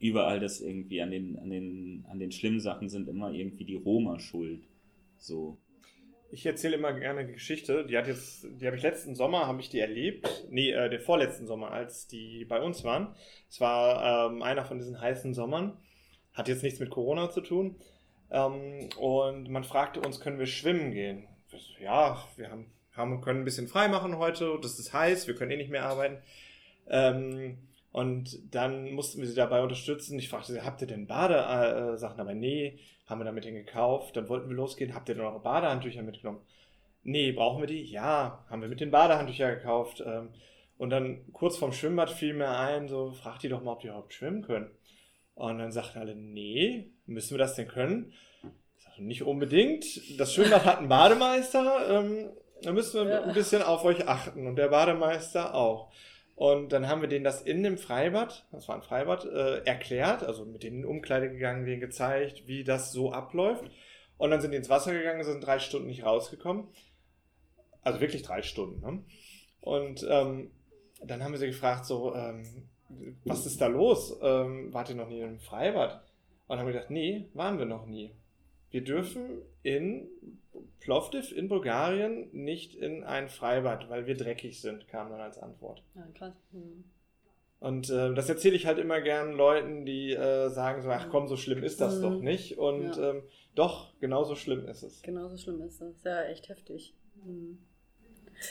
Überall 0.00 0.40
das 0.40 0.60
irgendwie 0.60 1.02
an 1.02 1.10
den, 1.10 1.38
an 1.38 1.50
den, 1.50 2.04
an 2.08 2.18
den 2.18 2.32
schlimmen 2.32 2.60
Sachen 2.60 2.88
sind 2.88 3.08
immer 3.08 3.32
irgendwie 3.32 3.64
die 3.64 3.76
Roma 3.76 4.18
schuld. 4.18 4.62
So. 5.18 5.58
Ich 6.32 6.46
erzähle 6.46 6.76
immer 6.76 6.94
gerne 6.94 7.20
eine 7.20 7.32
Geschichte. 7.32 7.84
Die 7.84 7.98
hat 7.98 8.06
jetzt, 8.06 8.46
die 8.48 8.66
habe 8.66 8.74
ich 8.74 8.82
letzten 8.82 9.14
Sommer, 9.14 9.46
habe 9.46 9.60
ich 9.60 9.68
die 9.68 9.80
erlebt. 9.80 10.46
Nee, 10.48 10.70
äh, 10.70 10.88
den 10.88 10.98
vorletzten 10.98 11.46
Sommer, 11.46 11.72
als 11.72 12.06
die 12.06 12.46
bei 12.46 12.58
uns 12.58 12.84
waren. 12.84 13.14
Es 13.50 13.60
war 13.60 14.30
ähm, 14.30 14.42
einer 14.42 14.64
von 14.64 14.78
diesen 14.78 14.98
heißen 14.98 15.34
Sommern. 15.34 15.76
Hat 16.32 16.48
jetzt 16.48 16.62
nichts 16.62 16.80
mit 16.80 16.88
Corona 16.88 17.28
zu 17.28 17.42
tun. 17.42 17.76
Ähm, 18.30 18.88
und 18.98 19.50
man 19.50 19.62
fragte 19.62 20.00
uns, 20.00 20.20
können 20.20 20.38
wir 20.38 20.46
schwimmen 20.46 20.92
gehen? 20.92 21.28
Ja, 21.78 22.26
wir 22.36 22.50
haben, 22.50 22.72
haben, 22.92 23.20
können 23.20 23.42
ein 23.42 23.44
bisschen 23.44 23.68
frei 23.68 23.88
machen 23.88 24.16
heute. 24.16 24.58
Das 24.62 24.78
ist 24.78 24.94
heiß, 24.94 25.26
wir 25.26 25.34
können 25.34 25.50
eh 25.50 25.58
nicht 25.58 25.70
mehr 25.70 25.84
arbeiten. 25.84 26.16
Ähm, 26.88 27.58
und 27.92 28.54
dann 28.54 28.90
mussten 28.92 29.20
wir 29.20 29.28
sie 29.28 29.34
dabei 29.34 29.62
unterstützen. 29.62 30.18
Ich 30.18 30.30
fragte 30.30 30.52
sie, 30.52 30.62
habt 30.62 30.80
ihr 30.80 30.86
denn 30.86 31.06
Badesachen? 31.06 32.20
Aber 32.20 32.34
nee, 32.34 32.78
haben 33.06 33.20
wir 33.20 33.26
damit 33.26 33.44
gekauft. 33.44 34.16
Dann 34.16 34.30
wollten 34.30 34.48
wir 34.48 34.56
losgehen. 34.56 34.94
Habt 34.94 35.10
ihr 35.10 35.14
denn 35.14 35.24
eure 35.24 35.40
Badehandtücher 35.40 36.02
mitgenommen? 36.02 36.40
Nee, 37.02 37.32
brauchen 37.32 37.60
wir 37.60 37.66
die? 37.66 37.84
Ja, 37.84 38.46
haben 38.48 38.62
wir 38.62 38.68
mit 38.68 38.80
den 38.80 38.90
Badehandtüchern 38.90 39.56
gekauft. 39.56 40.02
Ähm, 40.06 40.30
und 40.78 40.88
dann 40.88 41.30
kurz 41.32 41.58
vorm 41.58 41.72
Schwimmbad 41.72 42.10
fiel 42.10 42.32
mir 42.32 42.48
ein, 42.48 42.88
so, 42.88 43.12
fragt 43.12 43.42
die 43.42 43.50
doch 43.50 43.62
mal, 43.62 43.72
ob 43.72 43.80
die 43.80 43.88
überhaupt 43.88 44.14
schwimmen 44.14 44.42
können. 44.42 44.70
Und 45.34 45.58
dann 45.58 45.70
sagten 45.70 45.98
alle, 45.98 46.14
nee, 46.14 46.92
müssen 47.04 47.32
wir 47.34 47.38
das 47.38 47.56
denn 47.56 47.68
können? 47.68 48.14
Ich 48.78 48.84
sagte, 48.84 49.04
nicht 49.04 49.22
unbedingt. 49.22 49.84
Das 50.18 50.32
Schwimmbad 50.32 50.64
hat 50.64 50.78
einen 50.78 50.88
Bademeister. 50.88 52.00
Ähm, 52.00 52.30
da 52.62 52.72
müssen 52.72 53.06
wir 53.06 53.24
ein 53.24 53.34
bisschen 53.34 53.62
auf 53.62 53.84
euch 53.84 54.08
achten. 54.08 54.46
Und 54.46 54.56
der 54.56 54.68
Bademeister 54.68 55.54
auch. 55.54 55.92
Und 56.42 56.72
dann 56.72 56.88
haben 56.88 57.02
wir 57.02 57.08
denen 57.08 57.22
das 57.22 57.40
in 57.40 57.62
dem 57.62 57.78
Freibad, 57.78 58.48
das 58.50 58.66
war 58.66 58.74
ein 58.74 58.82
Freibad, 58.82 59.24
äh, 59.26 59.58
erklärt, 59.58 60.24
also 60.24 60.44
mit 60.44 60.64
denen 60.64 60.78
in 60.78 60.84
Umkleide 60.84 61.30
gegangen, 61.30 61.64
denen 61.64 61.80
gezeigt, 61.80 62.48
wie 62.48 62.64
das 62.64 62.90
so 62.90 63.12
abläuft. 63.12 63.70
Und 64.18 64.32
dann 64.32 64.40
sind 64.40 64.50
die 64.50 64.56
ins 64.56 64.68
Wasser 64.68 64.92
gegangen, 64.92 65.22
sind 65.22 65.46
drei 65.46 65.60
Stunden 65.60 65.86
nicht 65.86 66.04
rausgekommen. 66.04 66.66
Also 67.82 68.00
wirklich 68.00 68.22
drei 68.22 68.42
Stunden. 68.42 68.80
Ne? 68.80 69.04
Und 69.60 70.04
ähm, 70.10 70.50
dann 71.04 71.22
haben 71.22 71.30
wir 71.30 71.38
sie 71.38 71.46
gefragt, 71.46 71.86
so, 71.86 72.12
ähm, 72.12 72.44
was 73.24 73.46
ist 73.46 73.60
da 73.60 73.68
los? 73.68 74.18
Ähm, 74.20 74.74
wart 74.74 74.88
ihr 74.88 74.96
noch 74.96 75.08
nie 75.08 75.20
im 75.20 75.38
Freibad? 75.38 75.92
Und 75.92 76.02
dann 76.48 76.58
haben 76.58 76.66
wir 76.66 76.72
gedacht, 76.72 76.90
nee, 76.90 77.28
waren 77.34 77.60
wir 77.60 77.66
noch 77.66 77.86
nie. 77.86 78.16
Wir 78.72 78.82
dürfen 78.82 79.42
in 79.62 80.08
Plovdiv 80.80 81.30
in 81.30 81.48
Bulgarien 81.48 82.28
nicht 82.32 82.74
in 82.74 83.04
ein 83.04 83.28
Freibad, 83.28 83.88
weil 83.88 84.06
wir 84.06 84.16
dreckig 84.16 84.60
sind, 84.60 84.88
kam 84.88 85.10
dann 85.10 85.20
als 85.20 85.38
Antwort. 85.38 85.82
Ja, 85.94 86.06
krass. 86.14 86.34
Hm. 86.50 86.84
Und 87.60 87.90
äh, 87.90 88.12
das 88.12 88.28
erzähle 88.28 88.56
ich 88.56 88.66
halt 88.66 88.78
immer 88.78 89.00
gern 89.00 89.34
Leuten, 89.34 89.86
die 89.86 90.12
äh, 90.12 90.48
sagen 90.48 90.82
so, 90.82 90.88
ach 90.90 91.08
komm, 91.10 91.28
so 91.28 91.36
schlimm 91.36 91.62
ist 91.62 91.80
das 91.80 91.98
mhm. 91.98 92.02
doch 92.02 92.20
nicht. 92.20 92.58
Und 92.58 92.96
ja. 92.96 93.10
ähm, 93.10 93.22
doch, 93.54 93.92
genauso 94.00 94.34
schlimm 94.34 94.66
ist 94.66 94.82
es. 94.82 95.00
Genauso 95.02 95.36
schlimm 95.36 95.62
ist 95.62 95.80
es. 95.80 96.02
Ja, 96.02 96.24
echt 96.24 96.48
heftig. 96.48 96.92
Mhm. 97.24 97.58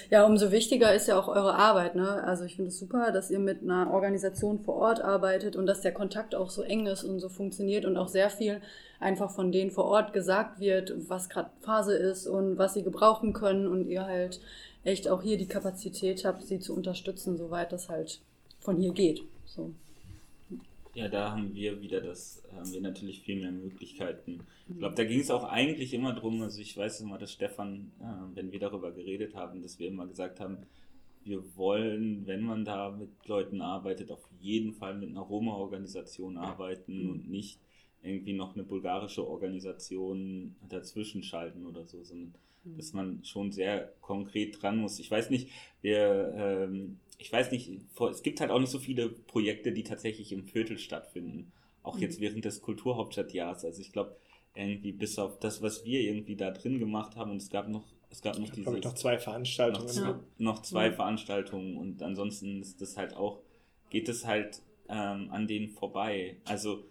Ja, 0.09 0.25
umso 0.25 0.51
wichtiger 0.51 0.93
ist 0.93 1.07
ja 1.07 1.19
auch 1.19 1.27
eure 1.27 1.55
Arbeit. 1.55 1.95
Ne? 1.95 2.23
Also 2.23 2.45
ich 2.45 2.55
finde 2.55 2.69
es 2.69 2.79
super, 2.79 3.11
dass 3.11 3.31
ihr 3.31 3.39
mit 3.39 3.61
einer 3.61 3.91
Organisation 3.91 4.59
vor 4.59 4.75
Ort 4.75 5.01
arbeitet 5.01 5.55
und 5.55 5.65
dass 5.65 5.81
der 5.81 5.93
Kontakt 5.93 6.35
auch 6.35 6.49
so 6.49 6.61
eng 6.61 6.87
ist 6.87 7.03
und 7.03 7.19
so 7.19 7.29
funktioniert 7.29 7.85
und 7.85 7.97
auch 7.97 8.07
sehr 8.07 8.29
viel 8.29 8.61
einfach 8.99 9.31
von 9.31 9.51
denen 9.51 9.71
vor 9.71 9.85
Ort 9.85 10.13
gesagt 10.13 10.59
wird, 10.59 10.93
was 11.09 11.29
gerade 11.29 11.49
Phase 11.61 11.95
ist 11.95 12.27
und 12.27 12.57
was 12.57 12.73
sie 12.73 12.83
gebrauchen 12.83 13.33
können 13.33 13.67
und 13.67 13.87
ihr 13.87 14.05
halt 14.05 14.39
echt 14.83 15.07
auch 15.07 15.21
hier 15.21 15.37
die 15.37 15.47
Kapazität 15.47 16.25
habt, 16.25 16.43
sie 16.43 16.59
zu 16.59 16.75
unterstützen, 16.75 17.37
soweit 17.37 17.71
das 17.71 17.89
halt 17.89 18.21
von 18.59 18.77
hier 18.77 18.93
geht. 18.93 19.23
So. 19.45 19.71
Ja, 20.93 21.07
da 21.07 21.31
haben 21.31 21.53
wir 21.53 21.81
wieder 21.81 22.01
das, 22.01 22.43
haben 22.53 22.71
wir 22.71 22.81
natürlich 22.81 23.21
viel 23.21 23.39
mehr 23.39 23.51
Möglichkeiten. 23.51 24.41
Ich 24.67 24.77
glaube, 24.77 24.95
da 24.95 25.05
ging 25.05 25.21
es 25.21 25.31
auch 25.31 25.45
eigentlich 25.45 25.93
immer 25.93 26.13
drum, 26.13 26.41
also 26.41 26.59
ich 26.59 26.75
weiß 26.75 27.01
immer, 27.01 27.17
dass 27.17 27.31
Stefan, 27.31 27.91
äh, 28.01 28.35
wenn 28.35 28.51
wir 28.51 28.59
darüber 28.59 28.91
geredet 28.91 29.35
haben, 29.35 29.61
dass 29.61 29.79
wir 29.79 29.87
immer 29.87 30.05
gesagt 30.05 30.41
haben, 30.41 30.57
wir 31.23 31.55
wollen, 31.55 32.25
wenn 32.25 32.41
man 32.41 32.65
da 32.65 32.91
mit 32.91 33.09
Leuten 33.27 33.61
arbeitet, 33.61 34.11
auf 34.11 34.27
jeden 34.39 34.73
Fall 34.73 34.97
mit 34.97 35.09
einer 35.09 35.21
Roma-Organisation 35.21 36.37
arbeiten 36.37 37.09
und 37.09 37.29
nicht 37.29 37.59
irgendwie 38.03 38.33
noch 38.33 38.55
eine 38.55 38.63
bulgarische 38.63 39.27
Organisation 39.27 40.55
dazwischen 40.67 41.23
schalten 41.23 41.65
oder 41.65 41.85
so, 41.85 42.03
sondern 42.03 42.33
mhm. 42.63 42.77
dass 42.77 42.93
man 42.93 43.23
schon 43.23 43.51
sehr 43.51 43.93
konkret 44.01 44.61
dran 44.61 44.77
muss. 44.77 44.99
Ich 44.99 45.11
weiß 45.11 45.29
nicht, 45.29 45.49
wir, 45.81 46.33
ähm, 46.35 46.99
ich 47.21 47.31
weiß 47.31 47.51
nicht, 47.51 47.69
es 48.09 48.23
gibt 48.23 48.41
halt 48.41 48.49
auch 48.49 48.59
nicht 48.59 48.71
so 48.71 48.79
viele 48.79 49.09
Projekte, 49.09 49.71
die 49.71 49.83
tatsächlich 49.83 50.31
im 50.31 50.43
Viertel 50.43 50.77
stattfinden. 50.79 51.51
Auch 51.83 51.95
mhm. 51.95 52.01
jetzt 52.01 52.19
während 52.19 52.45
des 52.45 52.61
Kulturhauptstadtjahres. 52.61 53.63
Also 53.63 53.81
ich 53.81 53.91
glaube, 53.91 54.17
irgendwie 54.55 54.91
bis 54.91 55.19
auf 55.19 55.39
das, 55.39 55.61
was 55.61 55.85
wir 55.85 56.01
irgendwie 56.01 56.35
da 56.35 56.51
drin 56.51 56.79
gemacht 56.79 57.15
haben, 57.15 57.31
und 57.31 57.37
es 57.37 57.49
gab 57.49 57.69
noch, 57.69 57.85
es 58.09 58.21
gab 58.21 58.39
noch 58.39 58.49
diese. 58.49 58.71
noch 58.71 58.95
zwei 58.95 59.19
Veranstaltungen. 59.19 59.85
Noch, 59.85 59.95
ja. 59.95 60.19
noch 60.39 60.61
zwei 60.63 60.87
ja. 60.87 60.93
Veranstaltungen 60.93 61.77
und 61.77 62.01
ansonsten 62.01 62.61
ist 62.61 62.81
das 62.81 62.97
halt 62.97 63.15
auch, 63.15 63.41
geht 63.89 64.09
es 64.09 64.25
halt 64.25 64.61
ähm, 64.89 65.29
an 65.31 65.47
denen 65.47 65.69
vorbei. 65.69 66.37
Also 66.45 66.83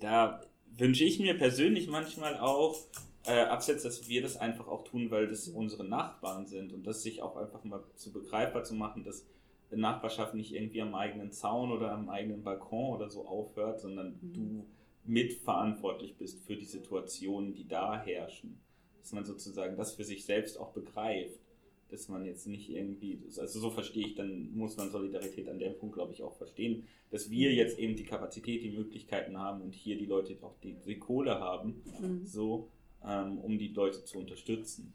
da 0.00 0.42
wünsche 0.76 1.04
ich 1.04 1.20
mir 1.20 1.38
persönlich 1.38 1.86
manchmal 1.86 2.38
auch, 2.38 2.76
äh, 3.24 3.40
abseits, 3.42 3.84
dass 3.84 4.08
wir 4.08 4.22
das 4.22 4.36
einfach 4.36 4.68
auch 4.68 4.84
tun, 4.84 5.10
weil 5.10 5.26
das 5.26 5.48
unsere 5.48 5.84
Nachbarn 5.84 6.46
sind 6.46 6.72
und 6.72 6.86
das 6.86 7.02
sich 7.02 7.22
auch 7.22 7.36
einfach 7.36 7.64
mal 7.64 7.82
zu 7.96 8.12
begreifbar 8.12 8.64
zu 8.64 8.74
machen, 8.74 9.04
dass 9.04 9.24
Nachbarschaft 9.70 10.34
nicht 10.34 10.54
irgendwie 10.54 10.82
am 10.82 10.94
eigenen 10.94 11.32
Zaun 11.32 11.72
oder 11.72 11.92
am 11.92 12.08
eigenen 12.08 12.42
Balkon 12.42 12.94
oder 12.94 13.10
so 13.10 13.26
aufhört, 13.26 13.80
sondern 13.80 14.18
mhm. 14.20 14.32
du 14.32 14.66
mitverantwortlich 15.04 16.16
bist 16.16 16.40
für 16.44 16.56
die 16.56 16.64
Situationen, 16.64 17.54
die 17.54 17.66
da 17.66 18.00
herrschen. 18.00 18.60
Dass 19.00 19.12
man 19.12 19.24
sozusagen 19.24 19.76
das 19.76 19.94
für 19.94 20.04
sich 20.04 20.24
selbst 20.24 20.58
auch 20.58 20.72
begreift. 20.72 21.40
Dass 21.88 22.08
man 22.08 22.24
jetzt 22.24 22.48
nicht 22.48 22.68
irgendwie, 22.68 23.22
also 23.38 23.60
so 23.60 23.70
verstehe 23.70 24.06
ich, 24.06 24.14
dann 24.16 24.52
muss 24.52 24.76
man 24.76 24.90
Solidarität 24.90 25.48
an 25.48 25.60
dem 25.60 25.78
Punkt, 25.78 25.94
glaube 25.94 26.12
ich, 26.12 26.22
auch 26.22 26.36
verstehen, 26.36 26.84
dass 27.10 27.30
wir 27.30 27.50
mhm. 27.50 27.56
jetzt 27.56 27.78
eben 27.78 27.94
die 27.94 28.04
Kapazität, 28.04 28.62
die 28.62 28.70
Möglichkeiten 28.70 29.38
haben 29.38 29.62
und 29.62 29.74
hier 29.74 29.96
die 29.96 30.06
Leute 30.06 30.36
auch 30.42 30.58
die, 30.62 30.74
die 30.84 30.98
Kohle 30.98 31.38
haben, 31.38 31.82
mhm. 32.00 32.26
so, 32.26 32.70
ähm, 33.04 33.38
um 33.38 33.58
die 33.58 33.68
Leute 33.68 34.04
zu 34.04 34.18
unterstützen. 34.18 34.92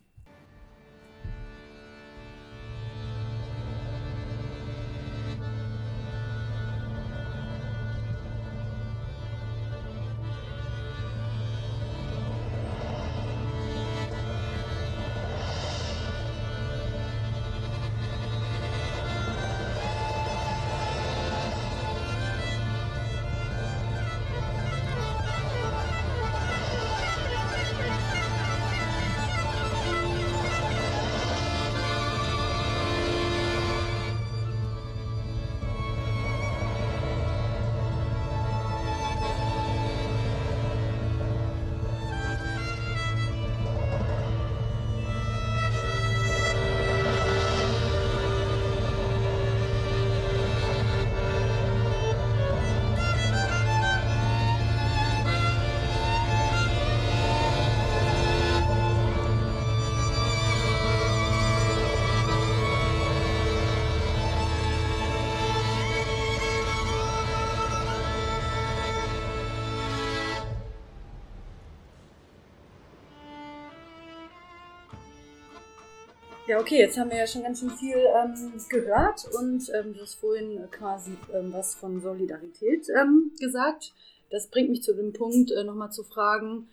Ja, 76.52 76.60
okay, 76.60 76.80
jetzt 76.80 76.98
haben 76.98 77.10
wir 77.10 77.18
ja 77.18 77.28
schon 77.28 77.44
ganz 77.44 77.62
schön 77.62 77.70
viel 77.70 77.96
ähm, 77.96 78.62
gehört 78.68 79.24
und 79.40 79.72
ähm, 79.74 79.94
du 79.94 80.02
hast 80.02 80.16
vorhin 80.16 80.70
quasi 80.70 81.16
ähm, 81.34 81.54
was 81.54 81.76
von 81.76 82.02
Solidarität 82.02 82.90
ähm, 82.90 83.32
gesagt. 83.40 83.94
Das 84.32 84.50
bringt 84.50 84.70
mich 84.70 84.84
zu 84.84 84.94
dem 84.94 85.14
Punkt, 85.14 85.50
äh, 85.52 85.64
nochmal 85.64 85.94
zu 85.94 86.04
fragen, 86.04 86.68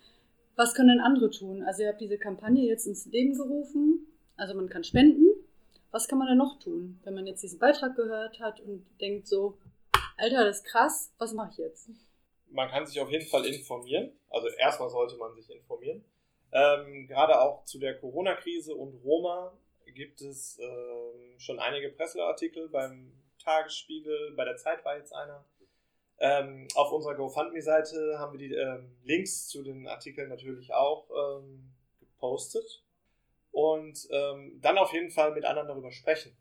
was 0.57 0.73
können 0.73 0.89
denn 0.89 0.99
andere 0.99 1.31
tun? 1.31 1.63
Also 1.63 1.83
ihr 1.83 1.87
habt 1.87 2.01
diese 2.01 2.17
Kampagne 2.17 2.67
jetzt 2.67 2.87
ins 2.87 3.05
Leben 3.05 3.37
gerufen, 3.37 4.05
also 4.35 4.53
man 4.53 4.67
kann 4.67 4.83
spenden. 4.83 5.23
Was 5.91 6.09
kann 6.09 6.19
man 6.19 6.27
denn 6.27 6.39
noch 6.39 6.59
tun, 6.59 6.99
wenn 7.05 7.13
man 7.13 7.25
jetzt 7.25 7.41
diesen 7.41 7.59
Beitrag 7.59 7.95
gehört 7.95 8.41
hat 8.41 8.59
und 8.59 8.85
denkt 8.99 9.29
so, 9.29 9.57
Alter, 10.17 10.43
das 10.43 10.57
ist 10.57 10.65
krass, 10.65 11.13
was 11.19 11.31
mache 11.31 11.51
ich 11.51 11.57
jetzt? 11.57 11.89
Man 12.49 12.67
kann 12.67 12.85
sich 12.85 12.99
auf 12.99 13.09
jeden 13.09 13.27
Fall 13.27 13.45
informieren. 13.45 14.11
Also 14.29 14.49
erstmal 14.57 14.89
sollte 14.89 15.15
man 15.15 15.33
sich 15.35 15.49
informieren. 15.49 16.03
Ähm, 16.51 17.07
gerade 17.07 17.39
auch 17.39 17.63
zu 17.63 17.79
der 17.79 17.97
Corona-Krise 17.97 18.75
und 18.75 19.01
Roma 19.05 19.53
gibt 19.91 20.21
es 20.21 20.59
ähm, 20.59 21.39
schon 21.39 21.59
einige 21.59 21.89
Presseartikel 21.89 22.69
beim 22.69 23.11
Tagesspiegel, 23.43 24.33
bei 24.35 24.45
der 24.45 24.57
Zeit 24.57 24.83
war 24.85 24.97
jetzt 24.97 25.13
einer. 25.13 25.45
Ähm, 26.21 26.67
auf 26.75 26.91
unserer 26.91 27.15
GoFundMe-Seite 27.15 28.19
haben 28.19 28.37
wir 28.37 28.47
die 28.47 28.53
ähm, 28.53 28.97
Links 29.03 29.47
zu 29.47 29.63
den 29.63 29.87
Artikeln 29.87 30.29
natürlich 30.29 30.73
auch 30.73 31.09
ähm, 31.09 31.71
gepostet. 31.99 32.83
Und 33.51 34.07
ähm, 34.11 34.59
dann 34.61 34.77
auf 34.77 34.93
jeden 34.93 35.09
Fall 35.09 35.33
mit 35.33 35.45
anderen 35.45 35.67
darüber 35.67 35.91
sprechen. 35.91 36.35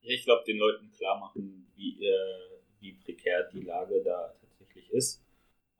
Ja, 0.00 0.14
ich 0.14 0.24
glaube, 0.24 0.44
den 0.44 0.56
Leuten 0.56 0.90
klar 0.90 1.18
machen, 1.18 1.70
wie, 1.74 2.04
äh, 2.04 2.60
wie 2.80 2.94
prekär 2.94 3.44
die 3.52 3.60
Lage 3.60 4.02
da 4.02 4.34
tatsächlich 4.40 4.90
ist. 4.90 5.22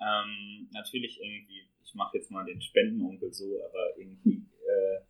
Ähm, 0.01 0.69
natürlich 0.73 1.21
irgendwie 1.21 1.69
ich 1.89 1.95
mache 1.95 2.19
jetzt 2.19 2.31
mal 2.31 2.45
den 2.45 2.61
Spendenonkel 2.61 3.33
so, 3.33 3.63
aber 3.65 3.97
irgendwie, 3.97 4.45
äh, 4.67 5.01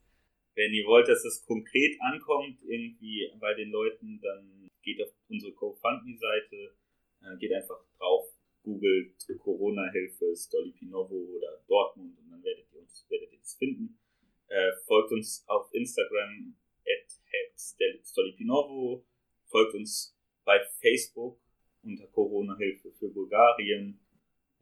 wenn 0.59 0.75
ihr 0.75 0.85
wollt, 0.87 1.07
dass 1.07 1.25
es 1.25 1.47
konkret 1.47 1.97
ankommt, 2.01 2.59
irgendwie 2.67 3.31
bei 3.39 3.55
den 3.55 3.71
Leuten, 3.71 4.21
dann 4.21 4.69
geht 4.83 5.01
auf 5.01 5.15
unsere 5.29 5.53
GoFundMe-Seite, 5.53 6.75
äh, 7.23 7.37
geht 7.39 7.53
einfach 7.53 7.79
drauf, 7.97 8.27
googelt 8.65 9.15
Corona-Hilfe, 9.39 10.35
Stolly 10.35 10.73
Pinovo 10.73 11.15
oder 11.15 11.63
Dortmund 11.69 12.19
und 12.19 12.31
dann 12.31 12.43
werdet 12.43 12.67
ihr 12.73 12.81
uns, 12.81 13.07
werdet 13.09 13.33
ihr 13.33 13.41
es 13.41 13.55
finden. 13.55 14.01
Äh, 14.49 14.73
folgt 14.85 15.13
uns 15.13 15.45
auf 15.47 15.73
Instagram 15.73 16.57
at 16.85 18.05
Stolipinovo, 18.05 19.07
folgt 19.47 19.75
uns 19.75 20.19
bei 20.45 20.59
Facebook 20.81 21.39
unter 21.85 22.07
Corona-Hilfe 22.09 22.91
für 22.99 23.11
Bulgarien 23.11 24.01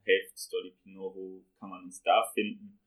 helft 0.03 0.39
Stolipinovo, 0.39 1.43
kann 1.59 1.71
man 1.71 1.85
uns 1.85 2.03
da 2.03 2.31
finden. 2.35 2.79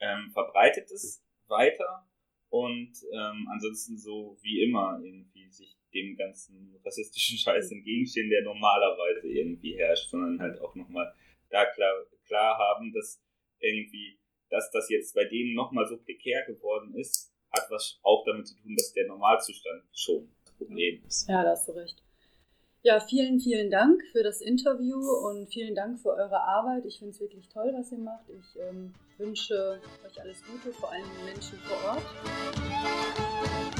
Ähm, 0.00 0.30
verbreitet 0.32 0.90
es 0.90 1.24
weiter 1.46 2.06
und 2.50 2.92
ähm, 3.12 3.48
ansonsten 3.50 3.98
so 3.98 4.36
wie 4.42 4.62
immer 4.62 4.98
irgendwie 5.02 5.48
sich 5.50 5.76
dem 5.94 6.16
ganzen 6.16 6.76
rassistischen 6.84 7.38
Scheiß 7.44 7.70
entgegenstehen, 7.72 8.30
der 8.30 8.42
normalerweise 8.42 9.28
irgendwie 9.28 9.76
herrscht, 9.76 10.10
sondern 10.10 10.40
halt 10.40 10.60
auch 10.60 10.74
nochmal 10.74 11.12
da 11.50 11.64
klar, 11.66 12.06
klar 12.26 12.58
haben, 12.58 12.92
dass 12.92 13.22
irgendwie, 13.60 14.18
dass 14.50 14.70
das 14.70 14.88
jetzt 14.90 15.14
bei 15.14 15.24
denen 15.24 15.54
nochmal 15.54 15.86
so 15.86 15.98
prekär 15.98 16.44
geworden 16.46 16.94
ist, 16.94 17.32
hat 17.50 17.66
was 17.70 17.98
auch 18.02 18.24
damit 18.24 18.46
zu 18.46 18.56
tun, 18.56 18.74
dass 18.76 18.92
der 18.92 19.06
Normalzustand 19.06 19.84
schon 19.94 20.24
ein 20.24 20.56
Problem 20.56 21.02
ist. 21.06 21.28
Ja, 21.28 21.42
da 21.42 21.50
hast 21.50 21.68
du 21.68 21.72
recht. 21.72 22.02
Ja, 22.82 23.00
vielen, 23.00 23.40
vielen 23.40 23.70
Dank 23.70 24.00
für 24.12 24.22
das 24.22 24.40
Interview 24.40 25.00
und 25.00 25.48
vielen 25.48 25.74
Dank 25.74 25.98
für 25.98 26.10
eure 26.10 26.40
Arbeit. 26.40 26.84
Ich 26.86 26.98
finde 26.98 27.12
es 27.12 27.20
wirklich 27.20 27.48
toll, 27.48 27.72
was 27.76 27.90
ihr 27.90 27.98
macht. 27.98 28.28
Ich 28.28 28.60
ähm, 28.60 28.94
wünsche 29.18 29.80
euch 30.06 30.20
alles 30.20 30.40
Gute, 30.44 30.72
vor 30.72 30.92
allem 30.92 31.02
den 31.16 31.24
Menschen 31.26 31.58
vor 31.58 31.76
Ort. 31.90 33.77